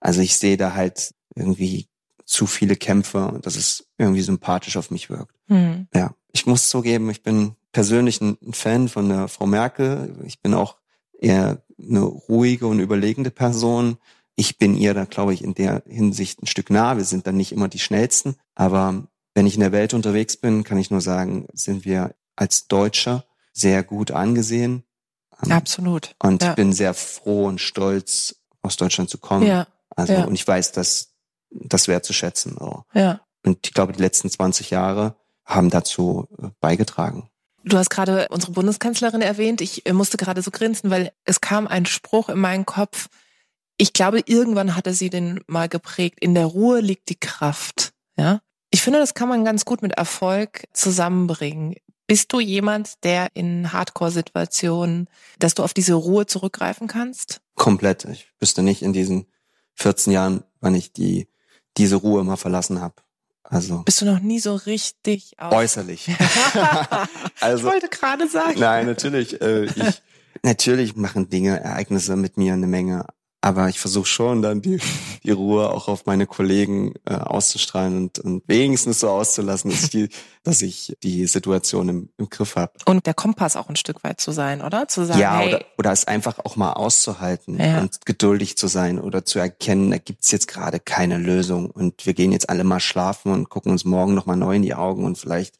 Also 0.00 0.20
ich 0.20 0.38
sehe 0.38 0.56
da 0.56 0.74
halt 0.74 1.14
irgendwie 1.34 1.88
zu 2.24 2.46
viele 2.46 2.76
Kämpfe 2.76 3.26
und 3.26 3.46
dass 3.46 3.56
es 3.56 3.88
irgendwie 3.96 4.22
sympathisch 4.22 4.76
auf 4.76 4.90
mich 4.90 5.10
wirkt. 5.10 5.34
Mhm. 5.48 5.88
Ja, 5.94 6.14
ich 6.32 6.46
muss 6.46 6.68
zugeben, 6.68 7.10
ich 7.10 7.22
bin 7.22 7.56
persönlich 7.72 8.20
ein 8.20 8.36
Fan 8.52 8.88
von 8.88 9.08
der 9.08 9.28
Frau 9.28 9.46
Merkel. 9.46 10.14
Ich 10.24 10.40
bin 10.40 10.54
auch 10.54 10.76
eher 11.18 11.62
eine 11.78 12.00
ruhige 12.00 12.66
und 12.66 12.80
überlegende 12.80 13.30
Person 13.30 13.98
ich 14.38 14.56
bin 14.56 14.76
ihr 14.76 14.94
da, 14.94 15.04
glaube 15.04 15.34
ich, 15.34 15.42
in 15.42 15.54
der 15.54 15.82
Hinsicht 15.84 16.40
ein 16.40 16.46
Stück 16.46 16.70
nah. 16.70 16.96
Wir 16.96 17.04
sind 17.04 17.26
dann 17.26 17.36
nicht 17.36 17.50
immer 17.50 17.66
die 17.66 17.80
schnellsten. 17.80 18.36
Aber 18.54 19.02
wenn 19.34 19.48
ich 19.48 19.54
in 19.54 19.60
der 19.60 19.72
Welt 19.72 19.94
unterwegs 19.94 20.36
bin, 20.36 20.62
kann 20.62 20.78
ich 20.78 20.92
nur 20.92 21.00
sagen, 21.00 21.48
sind 21.52 21.84
wir 21.84 22.14
als 22.36 22.68
Deutscher 22.68 23.24
sehr 23.52 23.82
gut 23.82 24.12
angesehen. 24.12 24.84
Ähm, 25.44 25.50
Absolut. 25.50 26.14
Und 26.22 26.44
ja. 26.44 26.54
bin 26.54 26.72
sehr 26.72 26.94
froh 26.94 27.46
und 27.46 27.60
stolz, 27.60 28.36
aus 28.62 28.76
Deutschland 28.76 29.10
zu 29.10 29.18
kommen. 29.18 29.44
Ja. 29.44 29.66
Also, 29.90 30.12
ja. 30.12 30.24
und 30.24 30.34
ich 30.34 30.46
weiß, 30.46 30.70
dass 30.70 31.14
das 31.50 31.88
wertzuschätzen. 31.88 32.56
So. 32.60 32.84
Ja. 32.94 33.20
Und 33.44 33.66
ich 33.66 33.74
glaube, 33.74 33.92
die 33.92 34.00
letzten 34.00 34.30
20 34.30 34.70
Jahre 34.70 35.16
haben 35.48 35.70
dazu 35.70 36.28
äh, 36.40 36.50
beigetragen. 36.60 37.28
Du 37.64 37.76
hast 37.76 37.90
gerade 37.90 38.28
unsere 38.30 38.52
Bundeskanzlerin 38.52 39.22
erwähnt. 39.22 39.60
Ich 39.60 39.84
äh, 39.84 39.92
musste 39.92 40.16
gerade 40.16 40.42
so 40.42 40.52
grinsen, 40.52 40.90
weil 40.90 41.10
es 41.24 41.40
kam 41.40 41.66
ein 41.66 41.86
Spruch 41.86 42.28
in 42.28 42.38
meinen 42.38 42.64
Kopf, 42.64 43.08
ich 43.78 43.92
glaube, 43.92 44.20
irgendwann 44.26 44.74
hatte 44.74 44.92
sie 44.92 45.08
den 45.08 45.40
mal 45.46 45.68
geprägt. 45.68 46.18
In 46.20 46.34
der 46.34 46.46
Ruhe 46.46 46.80
liegt 46.80 47.08
die 47.08 47.18
Kraft. 47.18 47.92
Ja. 48.16 48.40
Ich 48.70 48.82
finde, 48.82 48.98
das 48.98 49.14
kann 49.14 49.28
man 49.28 49.44
ganz 49.44 49.64
gut 49.64 49.80
mit 49.82 49.92
Erfolg 49.92 50.64
zusammenbringen. 50.72 51.76
Bist 52.08 52.32
du 52.32 52.40
jemand, 52.40 53.04
der 53.04 53.28
in 53.34 53.72
Hardcore-Situationen, 53.72 55.08
dass 55.38 55.54
du 55.54 55.62
auf 55.62 55.74
diese 55.74 55.94
Ruhe 55.94 56.26
zurückgreifen 56.26 56.88
kannst? 56.88 57.40
Komplett. 57.54 58.04
Ich 58.06 58.28
wüsste 58.40 58.62
nicht 58.62 58.82
in 58.82 58.92
diesen 58.92 59.26
14 59.74 60.12
Jahren, 60.12 60.42
wann 60.60 60.74
ich 60.74 60.92
die, 60.92 61.28
diese 61.76 61.96
Ruhe 61.96 62.24
mal 62.24 62.36
verlassen 62.36 62.80
habe. 62.80 62.96
Also. 63.50 63.82
Bist 63.84 64.02
du 64.02 64.04
noch 64.04 64.20
nie 64.20 64.40
so 64.40 64.54
richtig 64.54 65.34
auf 65.38 65.52
äußerlich? 65.52 66.10
also, 67.40 67.66
ich 67.66 67.72
wollte 67.72 67.88
gerade 67.88 68.28
sagen. 68.28 68.60
Nein, 68.60 68.86
natürlich. 68.86 69.40
Äh, 69.40 69.64
ich, 69.64 70.02
natürlich 70.42 70.96
machen 70.96 71.30
Dinge, 71.30 71.58
Ereignisse 71.60 72.16
mit 72.16 72.36
mir 72.36 72.52
eine 72.52 72.66
Menge. 72.66 73.06
Aber 73.48 73.66
ich 73.70 73.80
versuche 73.80 74.04
schon 74.04 74.42
dann 74.42 74.60
die, 74.60 74.78
die 75.24 75.30
Ruhe 75.30 75.70
auch 75.70 75.88
auf 75.88 76.04
meine 76.04 76.26
Kollegen 76.26 76.92
äh, 77.06 77.14
auszustrahlen 77.14 77.96
und, 77.96 78.18
und 78.18 78.42
wenigstens 78.46 79.00
so 79.00 79.08
auszulassen, 79.08 79.70
dass 79.70 79.84
ich 79.84 79.88
die, 79.88 80.08
dass 80.42 80.60
ich 80.60 80.98
die 81.02 81.26
Situation 81.26 81.88
im, 81.88 82.08
im 82.18 82.28
Griff 82.28 82.56
habe. 82.56 82.72
Und 82.84 83.06
der 83.06 83.14
Kompass 83.14 83.56
auch 83.56 83.70
ein 83.70 83.76
Stück 83.76 84.04
weit 84.04 84.20
zu 84.20 84.32
sein, 84.32 84.60
oder? 84.60 84.86
Zu 84.86 85.06
sagen, 85.06 85.18
ja, 85.18 85.38
hey, 85.38 85.48
oder, 85.48 85.64
oder 85.78 85.92
es 85.92 86.06
einfach 86.06 86.40
auch 86.40 86.56
mal 86.56 86.74
auszuhalten 86.74 87.58
ja. 87.58 87.80
und 87.80 88.04
geduldig 88.04 88.58
zu 88.58 88.66
sein 88.66 89.00
oder 89.00 89.24
zu 89.24 89.38
erkennen, 89.38 89.92
da 89.92 89.96
gibt's 89.96 90.30
jetzt 90.30 90.48
gerade 90.48 90.78
keine 90.78 91.16
Lösung 91.16 91.70
und 91.70 92.04
wir 92.04 92.12
gehen 92.12 92.32
jetzt 92.32 92.50
alle 92.50 92.64
mal 92.64 92.80
schlafen 92.80 93.32
und 93.32 93.48
gucken 93.48 93.72
uns 93.72 93.86
morgen 93.86 94.12
nochmal 94.12 94.36
neu 94.36 94.56
in 94.56 94.62
die 94.62 94.74
Augen 94.74 95.06
und 95.06 95.16
vielleicht 95.16 95.58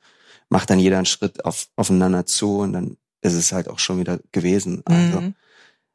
macht 0.50 0.68
dann 0.68 0.78
jeder 0.78 0.98
einen 0.98 1.06
Schritt 1.06 1.42
auf, 1.46 1.68
aufeinander 1.74 2.26
zu 2.26 2.58
und 2.58 2.74
dann 2.74 2.98
ist 3.22 3.32
es 3.32 3.50
halt 3.52 3.66
auch 3.66 3.78
schon 3.78 3.98
wieder 3.98 4.20
gewesen. 4.30 4.82
Also 4.84 5.22
mhm 5.22 5.34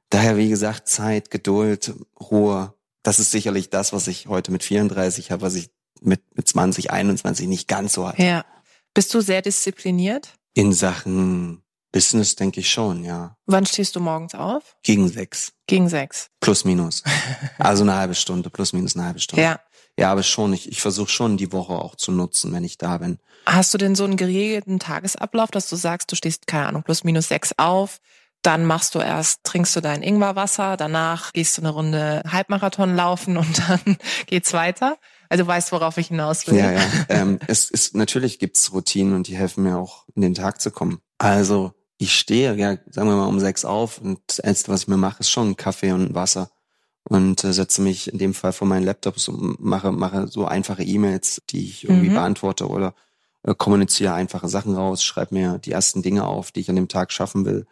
Daher, 0.09 0.37
wie 0.37 0.49
gesagt, 0.49 0.87
Zeit, 0.87 1.31
Geduld, 1.31 1.93
Ruhe. 2.19 2.73
Das 3.01 3.19
ist 3.19 3.31
sicherlich 3.31 3.69
das, 3.69 3.93
was 3.93 4.07
ich 4.07 4.27
heute 4.27 4.51
mit 4.51 4.63
34 4.63 5.31
habe, 5.31 5.41
was 5.41 5.55
ich 5.55 5.71
mit, 6.01 6.21
mit 6.35 6.47
20, 6.47 6.91
21 6.91 7.47
nicht 7.47 7.67
ganz 7.67 7.93
so 7.93 8.07
hatte. 8.07 8.21
Ja. 8.21 8.45
Bist 8.93 9.13
du 9.13 9.21
sehr 9.21 9.41
diszipliniert? 9.41 10.33
In 10.53 10.71
Sachen 10.71 11.63
Business 11.91 12.35
denke 12.35 12.59
ich 12.59 12.71
schon, 12.71 13.03
ja. 13.03 13.37
Wann 13.45 13.65
stehst 13.65 13.95
du 13.95 13.99
morgens 13.99 14.35
auf? 14.35 14.75
Gegen 14.83 15.07
sechs. 15.07 15.53
Gegen 15.67 15.89
sechs. 15.89 16.29
Plus 16.41 16.65
minus. 16.65 17.03
also 17.57 17.83
eine 17.83 17.95
halbe 17.95 18.15
Stunde, 18.15 18.49
plus 18.49 18.73
minus 18.73 18.95
eine 18.95 19.05
halbe 19.05 19.19
Stunde. 19.19 19.43
Ja. 19.43 19.59
Ja, 19.97 20.11
aber 20.11 20.23
schon, 20.23 20.53
ich, 20.53 20.67
ich 20.71 20.81
versuche 20.81 21.09
schon 21.09 21.37
die 21.37 21.51
Woche 21.51 21.73
auch 21.73 21.95
zu 21.95 22.11
nutzen, 22.11 22.51
wenn 22.51 22.63
ich 22.63 22.79
da 22.79 22.97
bin. 22.97 23.19
Hast 23.45 23.73
du 23.75 23.77
denn 23.77 23.93
so 23.93 24.05
einen 24.05 24.17
geregelten 24.17 24.79
Tagesablauf, 24.79 25.51
dass 25.51 25.69
du 25.69 25.75
sagst, 25.75 26.11
du 26.11 26.15
stehst, 26.15 26.47
keine 26.47 26.67
Ahnung, 26.67 26.81
plus 26.81 27.03
minus 27.03 27.27
sechs 27.27 27.53
auf, 27.57 27.99
dann 28.43 28.65
machst 28.65 28.93
du 28.93 28.99
erst, 28.99 29.43
trinkst 29.43 29.75
du 29.75 29.81
dein 29.81 30.03
Ingwerwasser, 30.03 30.77
danach 30.77 31.31
gehst 31.33 31.57
du 31.57 31.61
eine 31.61 31.71
Runde 31.71 32.21
Halbmarathon 32.29 32.95
laufen 32.95 33.37
und 33.37 33.59
dann 33.67 33.97
geht's 34.27 34.53
weiter. 34.53 34.97
Also 35.29 35.45
du 35.45 35.47
weißt, 35.47 35.71
worauf 35.71 35.97
ich 35.97 36.07
hinaus 36.07 36.45
will. 36.45 36.57
Ja, 36.57 36.73
ja. 36.73 36.81
ähm, 37.09 37.39
es 37.47 37.71
ist 37.71 37.95
natürlich 37.95 38.37
gibt's 38.37 38.71
Routinen 38.73 39.15
und 39.15 39.27
die 39.27 39.35
helfen 39.35 39.63
mir 39.63 39.77
auch 39.77 40.05
in 40.13 40.21
den 40.21 40.35
Tag 40.35 40.61
zu 40.61 40.69
kommen. 40.69 40.99
Also 41.17 41.71
ich 41.97 42.13
stehe, 42.13 42.53
ja, 42.55 42.77
sagen 42.89 43.09
wir 43.09 43.15
mal 43.15 43.27
um 43.27 43.39
sechs 43.39 43.65
auf 43.65 43.99
und 43.99 44.19
das 44.27 44.39
Erste, 44.39 44.71
was 44.71 44.83
ich 44.83 44.87
mir 44.89 44.97
mache, 44.97 45.21
ist 45.21 45.29
schon 45.29 45.51
ein 45.51 45.55
Kaffee 45.55 45.93
und 45.93 46.13
Wasser 46.13 46.51
und 47.05 47.43
äh, 47.43 47.53
setze 47.53 47.81
mich 47.81 48.11
in 48.11 48.19
dem 48.19 48.33
Fall 48.33 48.51
vor 48.51 48.67
meinen 48.67 48.85
Laptop 48.85 49.15
und 49.27 49.59
mache, 49.61 49.91
mache 49.91 50.27
so 50.27 50.45
einfache 50.45 50.83
E-Mails, 50.83 51.41
die 51.49 51.65
ich 51.65 51.85
irgendwie 51.85 52.09
mhm. 52.09 52.15
beantworte 52.15 52.67
oder 52.67 52.93
äh, 53.43 53.55
kommuniziere 53.55 54.13
einfache 54.13 54.49
Sachen 54.49 54.75
raus, 54.75 55.01
schreibe 55.01 55.33
mir 55.33 55.59
die 55.59 55.71
ersten 55.71 56.01
Dinge 56.01 56.25
auf, 56.25 56.51
die 56.51 56.59
ich 56.59 56.69
an 56.69 56.75
dem 56.75 56.89
Tag 56.89 57.13
schaffen 57.13 57.45
will 57.45 57.65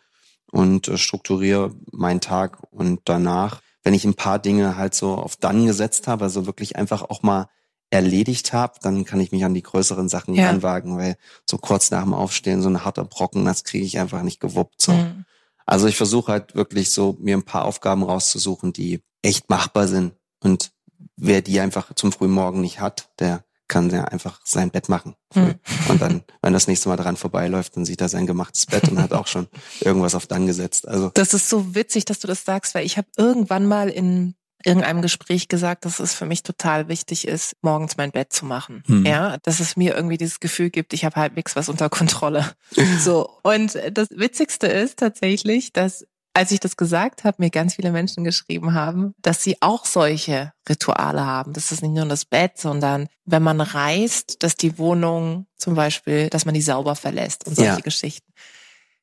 und 0.51 0.87
äh, 0.87 0.97
strukturiere 0.97 1.73
meinen 1.91 2.21
Tag 2.21 2.59
und 2.71 3.01
danach, 3.05 3.61
wenn 3.83 3.93
ich 3.93 4.05
ein 4.05 4.13
paar 4.13 4.39
Dinge 4.39 4.77
halt 4.77 4.93
so 4.93 5.15
auf 5.15 5.35
dann 5.37 5.65
gesetzt 5.65 6.07
habe, 6.07 6.25
also 6.25 6.45
wirklich 6.45 6.75
einfach 6.75 7.01
auch 7.01 7.23
mal 7.23 7.47
erledigt 7.89 8.53
habe, 8.53 8.75
dann 8.81 9.03
kann 9.03 9.19
ich 9.19 9.31
mich 9.31 9.43
an 9.43 9.53
die 9.53 9.63
größeren 9.63 10.07
Sachen 10.07 10.33
ja. 10.33 10.49
anwagen, 10.49 10.97
weil 10.97 11.17
so 11.49 11.57
kurz 11.57 11.91
nach 11.91 12.03
dem 12.03 12.13
Aufstehen 12.13 12.61
so 12.61 12.69
ein 12.69 12.85
harter 12.85 13.03
Brocken, 13.03 13.43
das 13.43 13.63
kriege 13.63 13.85
ich 13.85 13.99
einfach 13.99 14.23
nicht 14.23 14.39
gewuppt. 14.39 14.81
So. 14.81 14.93
Mhm. 14.93 15.25
Also 15.65 15.87
ich 15.87 15.97
versuche 15.97 16.31
halt 16.31 16.55
wirklich 16.55 16.91
so 16.91 17.17
mir 17.19 17.35
ein 17.35 17.43
paar 17.43 17.65
Aufgaben 17.65 18.03
rauszusuchen, 18.03 18.71
die 18.71 19.03
echt 19.21 19.49
machbar 19.49 19.87
sind. 19.87 20.13
Und 20.39 20.71
wer 21.17 21.41
die 21.41 21.59
einfach 21.59 21.93
zum 21.95 22.11
frühen 22.11 22.31
Morgen 22.31 22.61
nicht 22.61 22.79
hat, 22.79 23.09
der 23.19 23.43
kann 23.71 23.89
ja 23.89 24.03
einfach 24.03 24.41
sein 24.43 24.69
Bett 24.69 24.89
machen. 24.89 25.15
Mhm. 25.33 25.55
Und 25.87 26.01
dann, 26.01 26.23
wenn 26.41 26.53
das 26.53 26.67
nächste 26.67 26.89
Mal 26.89 26.97
dran 26.97 27.15
vorbeiläuft, 27.15 27.77
dann 27.77 27.85
sieht 27.85 28.01
er 28.01 28.09
sein 28.09 28.27
gemachtes 28.27 28.65
Bett 28.65 28.89
und 28.89 29.01
hat 29.01 29.13
auch 29.13 29.27
schon 29.27 29.47
irgendwas 29.79 30.13
auf 30.13 30.27
dann 30.27 30.45
gesetzt. 30.45 30.87
Also 30.87 31.09
das 31.13 31.33
ist 31.33 31.49
so 31.49 31.73
witzig, 31.73 32.05
dass 32.05 32.19
du 32.19 32.27
das 32.27 32.43
sagst, 32.43 32.75
weil 32.75 32.85
ich 32.85 32.97
habe 32.97 33.07
irgendwann 33.17 33.65
mal 33.65 33.89
in 33.89 34.35
irgendeinem 34.63 35.01
Gespräch 35.01 35.47
gesagt, 35.47 35.85
dass 35.85 35.99
es 35.99 36.13
für 36.13 36.25
mich 36.25 36.43
total 36.43 36.87
wichtig 36.87 37.27
ist, 37.27 37.55
morgens 37.61 37.97
mein 37.97 38.11
Bett 38.11 38.31
zu 38.33 38.45
machen. 38.45 38.83
Hm. 38.85 39.05
Ja, 39.05 39.37
dass 39.43 39.59
es 39.59 39.75
mir 39.75 39.95
irgendwie 39.95 40.17
dieses 40.17 40.39
Gefühl 40.39 40.69
gibt, 40.69 40.93
ich 40.93 41.05
habe 41.05 41.15
halbwegs 41.15 41.55
was 41.55 41.69
unter 41.69 41.89
Kontrolle. 41.89 42.51
so. 42.99 43.37
Und 43.43 43.79
das 43.91 44.09
Witzigste 44.11 44.67
ist 44.67 44.99
tatsächlich, 44.99 45.73
dass 45.73 46.05
als 46.33 46.51
ich 46.51 46.59
das 46.59 46.77
gesagt 46.77 47.23
habe, 47.23 47.37
mir 47.39 47.49
ganz 47.49 47.75
viele 47.75 47.91
Menschen 47.91 48.23
geschrieben 48.23 48.73
haben, 48.73 49.13
dass 49.21 49.43
sie 49.43 49.57
auch 49.61 49.85
solche 49.85 50.53
Rituale 50.67 51.25
haben. 51.25 51.53
Das 51.53 51.71
ist 51.71 51.81
nicht 51.81 51.93
nur 51.93 52.05
das 52.05 52.25
Bett, 52.25 52.57
sondern 52.57 53.07
wenn 53.25 53.43
man 53.43 53.59
reist, 53.59 54.41
dass 54.43 54.55
die 54.55 54.77
Wohnung 54.77 55.47
zum 55.57 55.75
Beispiel, 55.75 56.29
dass 56.29 56.45
man 56.45 56.53
die 56.53 56.61
sauber 56.61 56.95
verlässt 56.95 57.45
und 57.47 57.55
solche 57.55 57.71
ja. 57.71 57.79
Geschichten. 57.79 58.31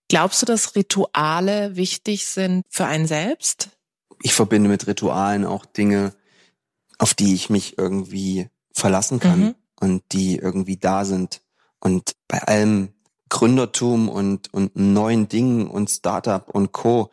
Glaubst 0.09 0.41
du, 0.41 0.47
dass 0.47 0.75
Rituale 0.75 1.77
wichtig 1.77 2.27
sind 2.27 2.65
für 2.71 2.87
einen 2.87 3.07
selbst? 3.07 3.71
ich 4.23 4.35
verbinde 4.35 4.69
mit 4.69 4.87
Ritualen 4.87 5.45
auch 5.45 5.65
Dinge, 5.65 6.15
auf 6.99 7.15
die 7.15 7.35
ich 7.35 7.51
mich 7.51 7.79
irgendwie 7.79 8.49
verlassen 8.73 9.21
kann 9.21 9.41
mhm. 9.41 9.55
und 9.81 10.03
die 10.13 10.37
irgendwie 10.37 10.77
da 10.77 11.05
sind. 11.05 11.43
Und 11.81 12.17
bei 12.27 12.43
allem 12.43 12.93
Gründertum 13.29 14.09
und, 14.09 14.53
und 14.53 14.77
neuen 14.77 15.29
Dingen 15.29 15.69
und 15.69 15.91
Startup 15.91 16.49
und 16.49 16.73
Co. 16.73 17.11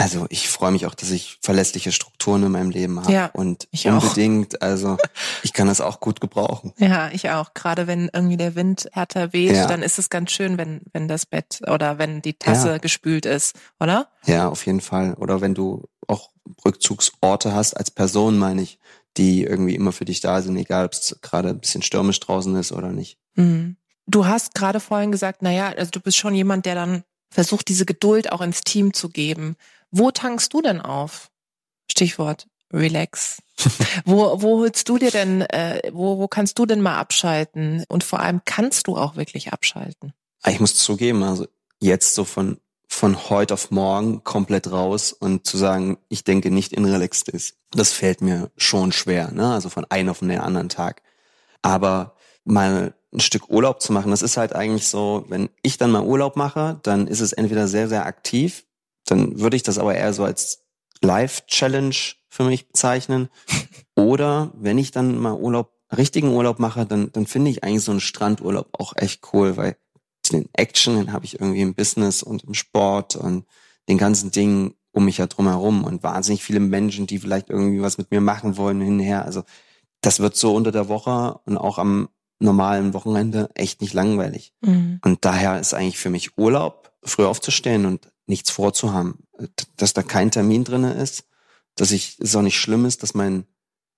Also 0.00 0.24
ich 0.30 0.48
freue 0.48 0.70
mich 0.72 0.86
auch, 0.86 0.94
dass 0.94 1.10
ich 1.10 1.38
verlässliche 1.42 1.92
Strukturen 1.92 2.42
in 2.44 2.52
meinem 2.52 2.70
Leben 2.70 2.98
habe. 3.00 3.12
Ja, 3.12 3.26
und 3.34 3.68
ich 3.70 3.86
unbedingt, 3.86 4.62
auch. 4.62 4.66
also 4.66 4.96
ich 5.42 5.52
kann 5.52 5.66
das 5.66 5.82
auch 5.82 6.00
gut 6.00 6.22
gebrauchen. 6.22 6.72
Ja, 6.78 7.10
ich 7.12 7.28
auch. 7.28 7.52
Gerade 7.52 7.86
wenn 7.86 8.08
irgendwie 8.10 8.38
der 8.38 8.54
Wind 8.54 8.88
härter 8.92 9.34
weht, 9.34 9.56
ja. 9.56 9.66
dann 9.66 9.82
ist 9.82 9.98
es 9.98 10.08
ganz 10.08 10.30
schön, 10.30 10.56
wenn, 10.56 10.80
wenn 10.94 11.06
das 11.06 11.26
Bett 11.26 11.60
oder 11.66 11.98
wenn 11.98 12.22
die 12.22 12.32
Tasse 12.32 12.68
ja. 12.70 12.78
gespült 12.78 13.26
ist, 13.26 13.54
oder? 13.78 14.08
Ja, 14.24 14.48
auf 14.48 14.64
jeden 14.64 14.80
Fall. 14.80 15.14
Oder 15.14 15.42
wenn 15.42 15.54
du 15.54 15.86
auch 16.08 16.30
Rückzugsorte 16.64 17.54
hast 17.54 17.74
als 17.74 17.90
Person, 17.90 18.38
meine 18.38 18.62
ich, 18.62 18.78
die 19.18 19.42
irgendwie 19.42 19.74
immer 19.74 19.92
für 19.92 20.06
dich 20.06 20.20
da 20.20 20.40
sind, 20.40 20.56
egal 20.56 20.86
ob 20.86 20.92
es 20.92 21.18
gerade 21.20 21.50
ein 21.50 21.60
bisschen 21.60 21.82
stürmisch 21.82 22.20
draußen 22.20 22.56
ist 22.56 22.72
oder 22.72 22.92
nicht. 22.92 23.18
Mhm. 23.34 23.76
Du 24.06 24.26
hast 24.26 24.54
gerade 24.54 24.80
vorhin 24.80 25.12
gesagt, 25.12 25.42
naja, 25.42 25.68
also 25.68 25.90
du 25.90 26.00
bist 26.00 26.16
schon 26.16 26.34
jemand, 26.34 26.66
der 26.66 26.74
dann 26.74 27.04
versucht, 27.30 27.68
diese 27.68 27.86
Geduld 27.86 28.32
auch 28.32 28.40
ins 28.40 28.62
Team 28.62 28.92
zu 28.92 29.08
geben. 29.08 29.56
Wo 29.90 30.10
tankst 30.10 30.52
du 30.52 30.62
denn 30.62 30.80
auf? 30.80 31.30
Stichwort 31.90 32.46
Relax. 32.72 33.42
wo, 34.04 34.40
wo 34.42 34.58
holst 34.60 34.88
du 34.88 34.98
dir 34.98 35.10
denn, 35.10 35.42
äh, 35.42 35.82
wo, 35.92 36.18
wo 36.18 36.28
kannst 36.28 36.58
du 36.58 36.66
denn 36.66 36.80
mal 36.80 36.98
abschalten? 36.98 37.84
Und 37.88 38.04
vor 38.04 38.20
allem 38.20 38.42
kannst 38.44 38.86
du 38.86 38.96
auch 38.96 39.16
wirklich 39.16 39.52
abschalten? 39.52 40.12
Ich 40.46 40.60
muss 40.60 40.76
zugeben, 40.76 41.22
also 41.22 41.46
jetzt 41.80 42.14
so 42.14 42.24
von 42.24 42.58
von 42.92 43.30
heute 43.30 43.54
auf 43.54 43.70
morgen 43.70 44.24
komplett 44.24 44.70
raus 44.72 45.12
und 45.12 45.46
zu 45.46 45.56
sagen, 45.56 45.96
ich 46.08 46.24
denke 46.24 46.50
nicht 46.50 46.72
in 46.72 46.84
Relaxed 46.84 47.28
ist. 47.28 47.54
Das 47.70 47.92
fällt 47.92 48.20
mir 48.20 48.50
schon 48.56 48.90
schwer, 48.90 49.30
ne? 49.30 49.54
Also 49.54 49.68
von 49.68 49.86
einem 49.88 50.08
auf 50.08 50.18
den 50.18 50.32
anderen 50.32 50.68
Tag. 50.68 51.00
Aber 51.62 52.16
mal 52.44 52.94
ein 53.12 53.20
Stück 53.20 53.50
Urlaub 53.50 53.82
zu 53.82 53.92
machen, 53.92 54.10
das 54.10 54.22
ist 54.22 54.36
halt 54.36 54.54
eigentlich 54.54 54.86
so, 54.86 55.24
wenn 55.28 55.48
ich 55.62 55.78
dann 55.78 55.90
mal 55.90 56.04
Urlaub 56.04 56.36
mache, 56.36 56.78
dann 56.82 57.06
ist 57.06 57.20
es 57.20 57.32
entweder 57.32 57.66
sehr, 57.66 57.88
sehr 57.88 58.06
aktiv, 58.06 58.64
dann 59.04 59.40
würde 59.40 59.56
ich 59.56 59.62
das 59.62 59.78
aber 59.78 59.94
eher 59.94 60.12
so 60.12 60.24
als 60.24 60.62
Live-Challenge 61.02 61.94
für 62.28 62.44
mich 62.44 62.68
bezeichnen. 62.68 63.28
Oder 63.96 64.52
wenn 64.54 64.78
ich 64.78 64.92
dann 64.92 65.18
mal 65.18 65.34
Urlaub, 65.34 65.72
richtigen 65.96 66.28
Urlaub 66.28 66.58
mache, 66.58 66.86
dann, 66.86 67.10
dann 67.12 67.26
finde 67.26 67.50
ich 67.50 67.64
eigentlich 67.64 67.82
so 67.82 67.90
einen 67.90 68.00
Strandurlaub 68.00 68.68
auch 68.72 68.92
echt 68.96 69.20
cool, 69.32 69.56
weil 69.56 69.76
den 70.30 70.48
Action, 70.52 70.96
den 70.96 71.12
habe 71.12 71.24
ich 71.24 71.40
irgendwie 71.40 71.62
im 71.62 71.74
Business 71.74 72.22
und 72.22 72.44
im 72.44 72.54
Sport 72.54 73.16
und 73.16 73.44
den 73.88 73.98
ganzen 73.98 74.30
Dingen 74.30 74.74
um 74.92 75.04
mich 75.04 75.18
ja 75.18 75.26
drumherum 75.26 75.84
und 75.84 76.02
wahnsinnig 76.02 76.42
viele 76.42 76.60
Menschen, 76.60 77.06
die 77.06 77.18
vielleicht 77.18 77.50
irgendwie 77.50 77.82
was 77.82 77.98
mit 77.98 78.10
mir 78.10 78.20
machen 78.20 78.56
wollen 78.56 78.80
hinher. 78.80 79.24
Also 79.24 79.42
das 80.00 80.20
wird 80.20 80.36
so 80.36 80.54
unter 80.54 80.72
der 80.72 80.88
Woche 80.88 81.40
und 81.44 81.58
auch 81.58 81.78
am 81.78 82.08
normalen 82.40 82.94
Wochenende 82.94 83.50
echt 83.54 83.80
nicht 83.80 83.94
langweilig. 83.94 84.52
Mhm. 84.62 85.00
Und 85.04 85.24
daher 85.24 85.60
ist 85.60 85.74
eigentlich 85.74 85.98
für 85.98 86.10
mich 86.10 86.36
Urlaub, 86.36 86.92
früh 87.02 87.24
aufzustehen 87.24 87.86
und 87.86 88.10
nichts 88.26 88.50
vorzuhaben, 88.50 89.26
dass 89.76 89.92
da 89.92 90.02
kein 90.02 90.30
Termin 90.30 90.64
drinne 90.64 90.94
ist, 90.94 91.24
dass 91.76 91.92
ich 91.92 92.16
es 92.18 92.34
auch 92.34 92.42
nicht 92.42 92.58
schlimm 92.58 92.84
ist, 92.84 93.02
dass 93.02 93.14
mein 93.14 93.44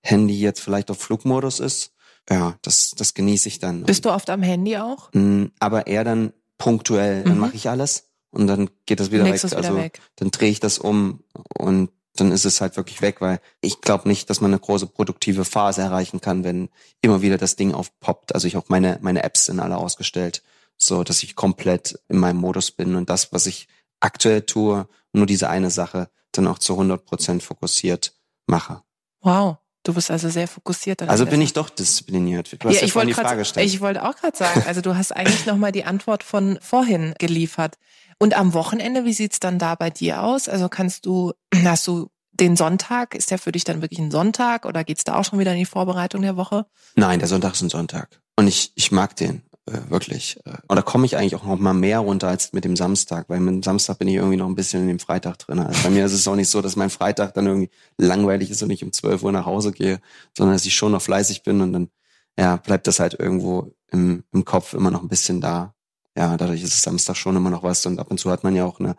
Handy 0.01 0.39
jetzt 0.39 0.59
vielleicht 0.59 0.91
auf 0.91 0.99
Flugmodus 0.99 1.59
ist, 1.59 1.93
ja, 2.29 2.55
das, 2.61 2.91
das 2.91 3.13
genieße 3.13 3.49
ich 3.49 3.59
dann. 3.59 3.83
Bist 3.83 4.05
du 4.05 4.11
oft 4.11 4.29
am 4.29 4.41
Handy 4.41 4.77
auch? 4.77 5.09
Mm, 5.13 5.45
aber 5.59 5.87
eher 5.87 6.03
dann 6.03 6.33
punktuell. 6.57 7.21
Mhm. 7.21 7.29
Dann 7.29 7.39
mache 7.39 7.55
ich 7.55 7.69
alles 7.69 8.09
und 8.31 8.47
dann 8.47 8.69
geht 8.85 8.99
das 8.99 9.11
wieder 9.11 9.23
Legst 9.23 9.43
weg. 9.43 9.51
Wieder 9.51 9.57
also 9.57 9.75
weg. 9.77 9.99
dann 10.15 10.31
drehe 10.31 10.49
ich 10.49 10.59
das 10.59 10.79
um 10.79 11.23
und 11.57 11.89
dann 12.15 12.31
ist 12.31 12.45
es 12.45 12.61
halt 12.61 12.77
wirklich 12.77 13.01
weg, 13.01 13.21
weil 13.21 13.39
ich 13.61 13.81
glaube 13.81 14.07
nicht, 14.07 14.29
dass 14.29 14.41
man 14.41 14.51
eine 14.51 14.59
große 14.59 14.87
produktive 14.87 15.45
Phase 15.45 15.81
erreichen 15.81 16.21
kann, 16.21 16.43
wenn 16.43 16.69
immer 17.01 17.21
wieder 17.21 17.37
das 17.37 17.55
Ding 17.55 17.73
aufpoppt. 17.73 18.35
Also 18.35 18.47
ich 18.47 18.55
auch 18.57 18.69
meine, 18.69 18.99
meine 19.01 19.23
Apps 19.23 19.45
sind 19.45 19.59
alle 19.59 19.77
ausgestellt, 19.77 20.43
so 20.77 21.03
dass 21.03 21.23
ich 21.23 21.35
komplett 21.35 21.99
in 22.09 22.17
meinem 22.17 22.37
Modus 22.37 22.71
bin 22.71 22.95
und 22.95 23.09
das, 23.09 23.33
was 23.33 23.47
ich 23.47 23.67
aktuell 23.99 24.41
tue, 24.41 24.87
nur 25.11 25.25
diese 25.25 25.49
eine 25.49 25.71
Sache 25.71 26.09
dann 26.31 26.47
auch 26.47 26.59
zu 26.59 26.73
100 26.73 27.05
Prozent 27.05 27.43
fokussiert 27.43 28.13
mache. 28.47 28.81
Wow. 29.21 29.57
Du 29.85 29.93
bist 29.93 30.09
also 30.09 30.29
sehr 30.29 30.47
fokussiert. 30.47 31.01
Also 31.03 31.25
bin 31.25 31.41
ich 31.41 31.51
doch 31.51 31.69
diszipliniert. 31.69 32.53
Du 32.53 32.69
hast 32.69 32.75
ja, 32.75 32.79
ja 32.79 32.85
ich 32.85 32.93
vorhin 32.93 33.09
die 33.09 33.13
Frage 33.13 33.39
gestellt. 33.39 33.67
Ich 33.67 33.81
wollte 33.81 34.07
auch 34.07 34.15
gerade 34.15 34.37
sagen, 34.37 34.63
also 34.65 34.79
du 34.79 34.95
hast 34.95 35.11
eigentlich 35.11 35.45
nochmal 35.45 35.73
die 35.73 35.83
Antwort 35.83 36.23
von 36.23 36.57
vorhin 36.61 37.13
geliefert. 37.19 37.77
Und 38.19 38.35
am 38.35 38.53
Wochenende, 38.53 39.05
wie 39.05 39.13
sieht's 39.13 39.39
dann 39.39 39.59
da 39.59 39.75
bei 39.75 39.89
dir 39.89 40.23
aus? 40.23 40.49
Also 40.49 40.69
kannst 40.69 41.05
du, 41.05 41.33
hast 41.63 41.87
du 41.87 42.09
den 42.31 42.55
Sonntag, 42.55 43.15
ist 43.15 43.31
der 43.31 43.37
für 43.37 43.51
dich 43.51 43.63
dann 43.63 43.81
wirklich 43.81 43.99
ein 43.99 44.11
Sonntag 44.11 44.65
oder 44.65 44.83
geht's 44.83 45.03
da 45.03 45.15
auch 45.15 45.25
schon 45.25 45.39
wieder 45.39 45.51
in 45.51 45.59
die 45.59 45.65
Vorbereitung 45.65 46.21
der 46.21 46.35
Woche? 46.35 46.65
Nein, 46.95 47.19
der 47.19 47.27
Sonntag 47.27 47.53
ist 47.53 47.61
ein 47.61 47.69
Sonntag. 47.69 48.21
Und 48.35 48.47
ich, 48.47 48.71
ich 48.75 48.91
mag 48.91 49.15
den 49.15 49.43
äh, 49.65 49.89
wirklich. 49.89 50.37
Äh, 50.45 50.57
und 50.67 50.75
da 50.75 50.81
komme 50.81 51.05
ich 51.05 51.15
eigentlich 51.15 51.35
auch 51.35 51.45
noch 51.45 51.57
mal 51.57 51.73
mehr 51.73 51.99
runter 51.99 52.27
als 52.27 52.53
mit 52.53 52.65
dem 52.65 52.75
Samstag, 52.75 53.29
weil 53.29 53.39
mit 53.39 53.53
dem 53.53 53.63
Samstag 53.63 53.99
bin 53.99 54.07
ich 54.07 54.15
irgendwie 54.15 54.37
noch 54.37 54.47
ein 54.47 54.55
bisschen 54.55 54.81
in 54.81 54.87
dem 54.87 54.99
Freitag 54.99 55.39
drin. 55.39 55.59
Also 55.59 55.83
bei 55.83 55.89
mir 55.89 56.05
ist 56.05 56.13
es 56.13 56.27
auch 56.27 56.35
nicht 56.35 56.49
so, 56.49 56.61
dass 56.61 56.75
mein 56.75 56.89
Freitag 56.89 57.33
dann 57.33 57.47
irgendwie 57.47 57.69
langweilig 57.97 58.51
ist 58.51 58.61
und 58.63 58.71
ich 58.71 58.83
um 58.83 58.91
12 58.91 59.23
Uhr 59.23 59.31
nach 59.31 59.45
Hause 59.45 59.71
gehe, 59.71 59.99
sondern 60.37 60.55
dass 60.55 60.65
ich 60.65 60.73
schon 60.73 60.91
noch 60.91 61.01
fleißig 61.01 61.43
bin 61.43 61.61
und 61.61 61.73
dann 61.73 61.89
ja, 62.37 62.57
bleibt 62.57 62.87
das 62.87 62.99
halt 62.99 63.13
irgendwo 63.13 63.73
im, 63.91 64.23
im 64.33 64.43
Kopf 64.43 64.73
immer 64.73 64.91
noch 64.91 65.01
ein 65.01 65.07
bisschen 65.07 65.39
da. 65.39 65.75
Ja, 66.17 66.37
dadurch 66.37 66.61
ist 66.61 66.73
es 66.73 66.81
Samstag 66.81 67.15
schon 67.15 67.35
immer 67.35 67.49
noch 67.49 67.63
was 67.63 67.85
und 67.85 67.99
ab 67.99 68.11
und 68.11 68.19
zu 68.19 68.29
hat 68.31 68.43
man 68.43 68.55
ja 68.55 68.65
auch 68.65 68.79
eine, 68.79 68.95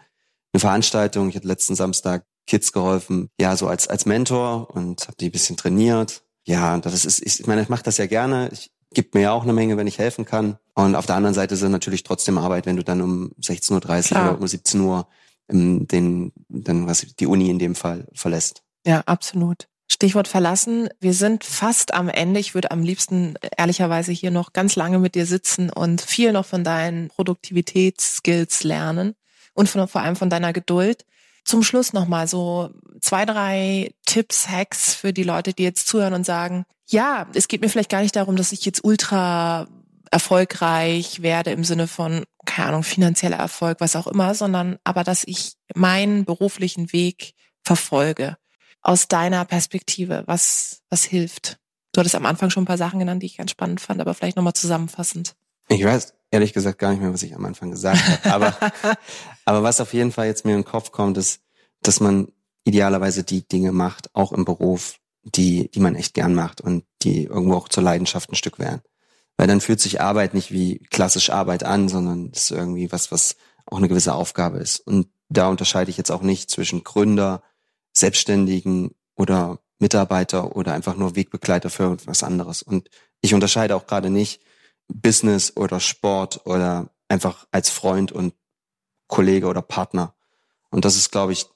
eine 0.53 0.61
Veranstaltung. 0.61 1.29
Ich 1.29 1.37
hatte 1.37 1.46
letzten 1.46 1.74
Samstag 1.74 2.27
Kids 2.46 2.72
geholfen, 2.72 3.31
ja, 3.40 3.57
so 3.57 3.68
als, 3.68 3.88
als 3.88 4.07
Mentor 4.07 4.70
und 4.70 5.03
habe 5.07 5.16
die 5.18 5.27
ein 5.27 5.33
bisschen 5.33 5.57
trainiert. 5.57 6.22
Ja, 6.46 6.77
das 6.79 7.05
ist, 7.05 7.24
ich 7.24 7.46
meine, 7.46 7.62
ich 7.62 7.68
mache 7.68 7.83
das 7.83 7.96
ja 7.96 8.07
gerne. 8.07 8.50
Ich, 8.53 8.70
gibt 8.94 9.14
mir 9.14 9.22
ja 9.22 9.33
auch 9.33 9.42
eine 9.42 9.53
Menge, 9.53 9.77
wenn 9.77 9.87
ich 9.87 9.98
helfen 9.98 10.24
kann. 10.24 10.57
Und 10.74 10.94
auf 10.94 11.07
der 11.07 11.16
anderen 11.16 11.35
Seite 11.35 11.55
ist 11.55 11.62
es 11.62 11.68
natürlich 11.68 12.05
trotzdem 12.05 12.38
Arbeit, 12.38 12.64
wenn 12.64 12.77
du 12.77 12.85
dann 12.85 13.03
um 13.03 13.33
16.30 13.40 14.14
Uhr 14.14 14.22
oder 14.22 14.40
um 14.40 14.46
17 14.46 14.81
Uhr 14.81 15.07
ähm, 15.50 15.87
den, 15.87 16.33
dann 16.48 16.87
was 16.87 17.00
die 17.00 17.27
Uni 17.27 17.50
in 17.50 17.59
dem 17.59 17.74
Fall 17.74 18.07
verlässt. 18.14 18.62
Ja, 18.87 19.00
absolut. 19.00 19.68
Stichwort 19.90 20.29
verlassen. 20.29 20.88
Wir 21.01 21.14
sind 21.14 21.44
fast 21.44 21.94
am 21.94 22.09
Ende. 22.09 22.40
Ich 22.40 22.55
würde 22.55 22.70
am 22.70 22.83
liebsten 22.83 23.35
ehrlicherweise 23.57 24.12
hier 24.12 24.31
noch 24.31 24.53
ganz 24.53 24.77
lange 24.77 24.99
mit 24.99 25.14
dir 25.14 25.27
sitzen 25.27 25.70
und 25.70 26.01
viel 26.01 26.33
noch 26.33 26.47
von 26.47 26.64
deinen 26.64 27.09
Produktivitätsskills 27.09 28.64
lernen 28.64 29.14
und 29.53 29.68
von, 29.68 29.87
vor 29.87 30.03
allem 30.03 30.16
von 30.16 30.31
deiner 30.31 30.53
Geduld. 30.53 31.05
Zum 31.44 31.62
Schluss 31.62 31.92
nochmal 31.92 32.27
so 32.27 32.70
zwei, 33.01 33.27
drei 33.27 33.92
Tipps, 34.07 34.49
Hacks 34.49 34.94
für 34.94 35.12
die 35.12 35.23
Leute, 35.23 35.53
die 35.53 35.62
jetzt 35.62 35.87
zuhören 35.87 36.14
und 36.14 36.25
sagen, 36.25 36.64
ja, 36.87 37.27
es 37.35 37.49
geht 37.49 37.61
mir 37.61 37.68
vielleicht 37.68 37.90
gar 37.90 38.01
nicht 38.01 38.16
darum, 38.16 38.37
dass 38.37 38.53
ich 38.53 38.64
jetzt 38.64 38.83
ultra 38.83 39.68
erfolgreich 40.11 41.23
werde 41.23 41.51
im 41.51 41.64
Sinne 41.64 41.87
von, 41.87 42.25
keine 42.47 42.68
Ahnung, 42.68 42.83
finanzieller 42.83 43.37
Erfolg, 43.37 43.81
was 43.81 43.97
auch 43.97 44.07
immer, 44.07 44.35
sondern 44.35 44.79
aber, 44.85 45.05
dass 45.05 45.25
ich 45.27 45.55
meinen 45.75 46.25
beruflichen 46.25 46.92
Weg 46.92 47.35
verfolge. 47.62 48.37
Aus 48.85 49.09
deiner 49.09 49.47
Perspektive, 49.47 50.25
was, 50.27 50.83
was 50.90 51.05
hilft? 51.05 51.59
Du 51.92 52.01
hattest 52.01 52.14
am 52.16 52.27
Anfang 52.27 52.51
schon 52.51 52.64
ein 52.64 52.66
paar 52.66 52.77
Sachen 52.77 52.99
genannt, 52.99 53.23
die 53.23 53.27
ich 53.27 53.38
ganz 53.38 53.51
spannend 53.51 53.81
fand, 53.81 54.01
aber 54.01 54.12
vielleicht 54.12 54.37
nochmal 54.37 54.53
zusammenfassend. 54.53 55.35
Ich 55.68 55.83
weiß 55.83 56.12
ehrlich 56.31 56.53
gesagt 56.53 56.79
gar 56.79 56.90
nicht 56.90 57.01
mehr, 57.01 57.12
was 57.12 57.23
ich 57.23 57.35
am 57.35 57.47
Anfang 57.47 57.70
gesagt 57.70 57.99
habe. 58.25 58.53
Aber, 58.53 58.73
aber 59.47 59.62
was 59.62 59.81
auf 59.81 59.94
jeden 59.94 60.12
Fall 60.12 60.27
jetzt 60.27 60.44
mir 60.44 60.53
in 60.53 60.59
den 60.59 60.64
Kopf 60.66 60.92
kommt, 60.92 61.16
ist, 61.16 61.40
dass 61.81 62.01
man 62.01 62.29
idealerweise 62.64 63.25
die 63.25 63.49
Dinge 63.49 63.73
macht, 63.73 64.14
auch 64.14 64.33
im 64.33 64.44
Beruf, 64.44 64.99
die, 65.23 65.70
die 65.70 65.81
man 65.81 65.94
echt 65.94 66.12
gern 66.12 66.35
macht 66.35 66.61
und 66.61 66.85
die 67.03 67.25
irgendwo 67.25 67.55
auch 67.55 67.70
zur 67.70 67.83
Leidenschaft 67.83 68.31
ein 68.31 68.37
Stück 68.37 68.59
werden. 68.59 68.83
Weil 69.38 69.47
dann 69.47 69.62
fühlt 69.62 69.81
sich 69.81 70.03
Arbeit 70.03 70.35
nicht 70.35 70.53
wie 70.53 70.79
klassisch 70.90 71.31
Arbeit 71.31 71.64
an, 71.64 71.88
sondern 71.88 72.33
es 72.35 72.44
ist 72.44 72.51
irgendwie 72.51 72.92
was, 72.92 73.11
was 73.11 73.37
auch 73.64 73.79
eine 73.79 73.88
gewisse 73.88 74.14
Aufgabe 74.14 74.59
ist. 74.59 74.81
Und 74.81 75.09
da 75.31 75.49
unterscheide 75.49 75.90
ich 75.90 75.97
jetzt 75.97 76.11
auch 76.11 76.23
nicht 76.23 76.51
zwischen 76.51 76.85
Gründer, 76.85 77.42
Selbstständigen 77.96 78.94
oder 79.14 79.59
Mitarbeiter 79.78 80.57
oder 80.57 80.72
einfach 80.74 80.96
nur 80.96 81.16
Wegbegleiter 81.16 81.70
für 81.70 81.96
was 82.07 82.22
anderes. 82.22 82.62
Und 82.62 82.90
ich 83.20 83.35
unterscheide 83.35 83.76
auch 83.76 83.87
gerade 83.87 84.11
nicht 84.11 84.42
Business 84.88 85.57
oder 85.57 85.80
Sport 85.80 86.46
oder 86.46 86.90
einfach 87.09 87.46
als 87.50 87.70
Freund 87.70 88.12
und 88.12 88.35
Kollege 89.07 89.46
oder 89.46 89.62
Partner. 89.62 90.14
Und 90.70 90.85
das 90.85 90.96
ist, 90.96 91.12
glaube 91.12 91.33
ich, 91.33 91.46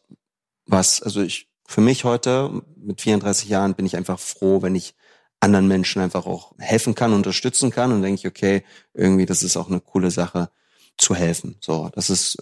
was, 0.67 1.03
also 1.03 1.23
ich, 1.23 1.51
für 1.67 1.81
mich 1.81 2.05
heute 2.05 2.63
mit 2.77 3.01
34 3.01 3.49
Jahren 3.49 3.75
bin 3.75 3.87
ich 3.87 3.97
einfach 3.97 4.19
froh, 4.19 4.63
wenn 4.63 4.75
ich 4.75 4.95
anderen 5.41 5.69
Menschen 5.69 6.03
einfach 6.03 6.27
auch 6.27 6.53
helfen 6.59 6.95
kann, 6.95 7.13
unterstützen 7.13 7.71
kann 7.71 7.93
und 7.93 8.03
denke 8.03 8.21
ich, 8.21 8.27
okay, 8.27 8.65
irgendwie, 8.95 9.27
das 9.27 9.43
ist 9.43 9.57
auch 9.57 9.69
eine 9.69 9.81
coole 9.81 10.11
Sache 10.11 10.51
zu 10.97 11.15
helfen. 11.15 11.57
So, 11.61 11.91
das 11.95 12.11
ist, 12.11 12.37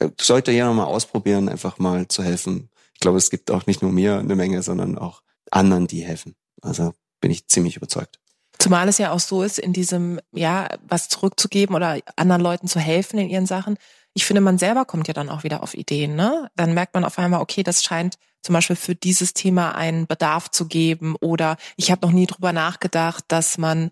äh, 0.00 0.10
sollte 0.20 0.52
jeder 0.52 0.72
mal 0.72 0.84
ausprobieren, 0.84 1.48
einfach 1.48 1.78
mal 1.78 2.06
zu 2.08 2.22
helfen. 2.22 2.70
Ich 3.02 3.04
glaube, 3.04 3.18
es 3.18 3.30
gibt 3.30 3.50
auch 3.50 3.66
nicht 3.66 3.82
nur 3.82 3.90
mir 3.90 4.20
eine 4.20 4.36
Menge, 4.36 4.62
sondern 4.62 4.96
auch 4.96 5.22
anderen, 5.50 5.88
die 5.88 6.04
helfen. 6.04 6.36
Also 6.60 6.92
bin 7.20 7.32
ich 7.32 7.48
ziemlich 7.48 7.76
überzeugt. 7.76 8.20
Zumal 8.60 8.88
es 8.88 8.98
ja 8.98 9.10
auch 9.10 9.18
so 9.18 9.42
ist, 9.42 9.58
in 9.58 9.72
diesem, 9.72 10.20
ja, 10.30 10.68
was 10.86 11.08
zurückzugeben 11.08 11.74
oder 11.74 11.98
anderen 12.14 12.40
Leuten 12.40 12.68
zu 12.68 12.78
helfen 12.78 13.18
in 13.18 13.28
ihren 13.28 13.46
Sachen. 13.46 13.76
Ich 14.14 14.24
finde, 14.24 14.40
man 14.40 14.56
selber 14.56 14.84
kommt 14.84 15.08
ja 15.08 15.14
dann 15.14 15.30
auch 15.30 15.42
wieder 15.42 15.64
auf 15.64 15.74
Ideen, 15.74 16.14
ne? 16.14 16.48
Dann 16.54 16.74
merkt 16.74 16.94
man 16.94 17.04
auf 17.04 17.18
einmal, 17.18 17.40
okay, 17.40 17.64
das 17.64 17.82
scheint 17.82 18.18
zum 18.40 18.52
Beispiel 18.52 18.76
für 18.76 18.94
dieses 18.94 19.34
Thema 19.34 19.74
einen 19.74 20.06
Bedarf 20.06 20.52
zu 20.52 20.68
geben 20.68 21.16
oder 21.20 21.56
ich 21.76 21.90
habe 21.90 22.06
noch 22.06 22.12
nie 22.12 22.28
drüber 22.28 22.52
nachgedacht, 22.52 23.24
dass 23.26 23.58
man 23.58 23.90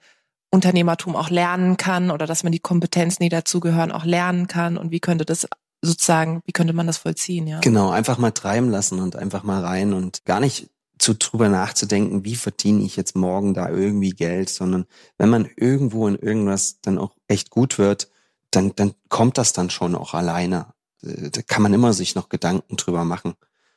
Unternehmertum 0.52 1.16
auch 1.16 1.30
lernen 1.30 1.76
kann 1.76 2.12
oder 2.12 2.28
dass 2.28 2.44
man 2.44 2.52
die 2.52 2.60
Kompetenzen, 2.60 3.24
die 3.24 3.28
dazugehören, 3.28 3.90
auch 3.90 4.04
lernen 4.04 4.46
kann 4.46 4.78
und 4.78 4.92
wie 4.92 5.00
könnte 5.00 5.24
das 5.24 5.48
sozusagen, 5.82 6.42
wie 6.44 6.52
könnte 6.52 6.72
man 6.72 6.86
das 6.86 6.98
vollziehen, 6.98 7.46
ja? 7.46 7.60
Genau, 7.60 7.90
einfach 7.90 8.18
mal 8.18 8.30
treiben 8.32 8.70
lassen 8.70 9.00
und 9.00 9.16
einfach 9.16 9.42
mal 9.42 9.64
rein 9.64 9.92
und 9.92 10.24
gar 10.24 10.40
nicht 10.40 10.70
zu 10.98 11.14
drüber 11.14 11.48
nachzudenken, 11.48 12.24
wie 12.24 12.36
verdiene 12.36 12.82
ich 12.82 12.96
jetzt 12.96 13.16
morgen 13.16 13.54
da 13.54 13.70
irgendwie 13.70 14.10
Geld, 14.10 14.50
sondern 14.50 14.84
wenn 15.16 15.30
man 15.30 15.48
irgendwo 15.56 16.06
in 16.06 16.16
irgendwas 16.16 16.80
dann 16.82 16.98
auch 16.98 17.16
echt 17.26 17.50
gut 17.50 17.78
wird, 17.78 18.08
dann, 18.50 18.74
dann 18.76 18.92
kommt 19.08 19.38
das 19.38 19.52
dann 19.52 19.70
schon 19.70 19.94
auch 19.94 20.12
alleine. 20.12 20.66
Äh, 21.02 21.30
da 21.30 21.40
kann 21.42 21.62
man 21.62 21.72
immer 21.72 21.92
sich 21.92 22.14
noch 22.14 22.28
Gedanken 22.28 22.76
drüber 22.76 23.04
machen. 23.04 23.34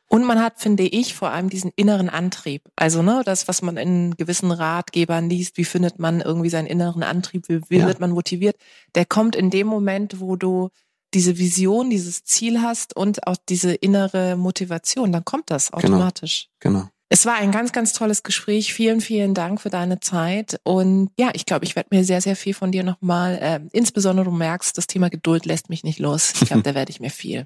Und 0.08 0.26
man 0.26 0.42
hat, 0.42 0.60
finde 0.60 0.84
ich, 0.84 1.16
vor 1.16 1.32
allem 1.32 1.50
diesen 1.50 1.72
inneren 1.76 2.10
Antrieb. 2.10 2.62
Also, 2.76 3.02
ne, 3.02 3.24
das, 3.26 3.48
was 3.48 3.62
man 3.62 3.78
in 3.78 4.16
gewissen 4.16 4.52
Ratgebern 4.52 5.30
liest, 5.30 5.58
wie 5.58 5.66
findet 5.66 5.98
man 5.98 6.22
irgendwie 6.22 6.50
seinen 6.50 6.68
inneren 6.68 7.04
Antrieb, 7.04 7.50
wie, 7.50 7.62
wie 7.70 7.80
ja. 7.80 7.88
wird 7.88 8.00
man 8.00 8.12
motiviert, 8.12 8.58
der 8.96 9.06
kommt 9.06 9.36
in 9.36 9.50
dem 9.50 9.66
Moment, 9.66 10.20
wo 10.20 10.36
du 10.36 10.70
diese 11.14 11.38
Vision, 11.38 11.90
dieses 11.90 12.24
Ziel 12.24 12.62
hast 12.62 12.96
und 12.96 13.28
auch 13.28 13.38
diese 13.50 13.74
innere 13.74 14.36
Motivation, 14.36 15.12
dann 15.12 15.26
kommt 15.26 15.50
das 15.50 15.72
genau. 15.72 15.96
automatisch. 15.96 16.50
Genau. 16.60 16.80
genau. 16.80 16.90
Es 17.10 17.28
war 17.28 17.36
ein 17.36 17.52
ganz, 17.52 17.72
ganz 17.72 17.94
tolles 17.94 18.24
Gespräch. 18.24 18.74
Vielen, 18.74 19.00
vielen 19.00 19.36
Dank 19.36 19.62
für 19.62 19.70
deine 19.70 20.00
Zeit. 20.00 20.60
Und 20.64 21.12
ja, 21.20 21.30
ich 21.34 21.46
glaube, 21.46 21.64
ich 21.64 21.76
werde 21.76 21.96
mir 21.96 22.04
sehr, 22.04 22.22
sehr 22.22 22.36
viel 22.36 22.56
von 22.56 22.72
dir 22.72 22.84
nochmal, 22.84 23.38
äh, 23.40 23.60
insbesondere 23.72 24.26
du 24.26 24.32
merkst, 24.32 24.76
das 24.76 24.88
Thema 24.88 25.12
Geduld 25.12 25.46
lässt 25.46 25.70
mich 25.70 25.84
nicht 25.84 26.00
los. 26.00 26.34
Ich 26.42 26.48
glaube, 26.48 26.64
da 26.64 26.74
werde 26.74 26.90
ich 26.90 27.00
mir 27.00 27.12
viel 27.12 27.46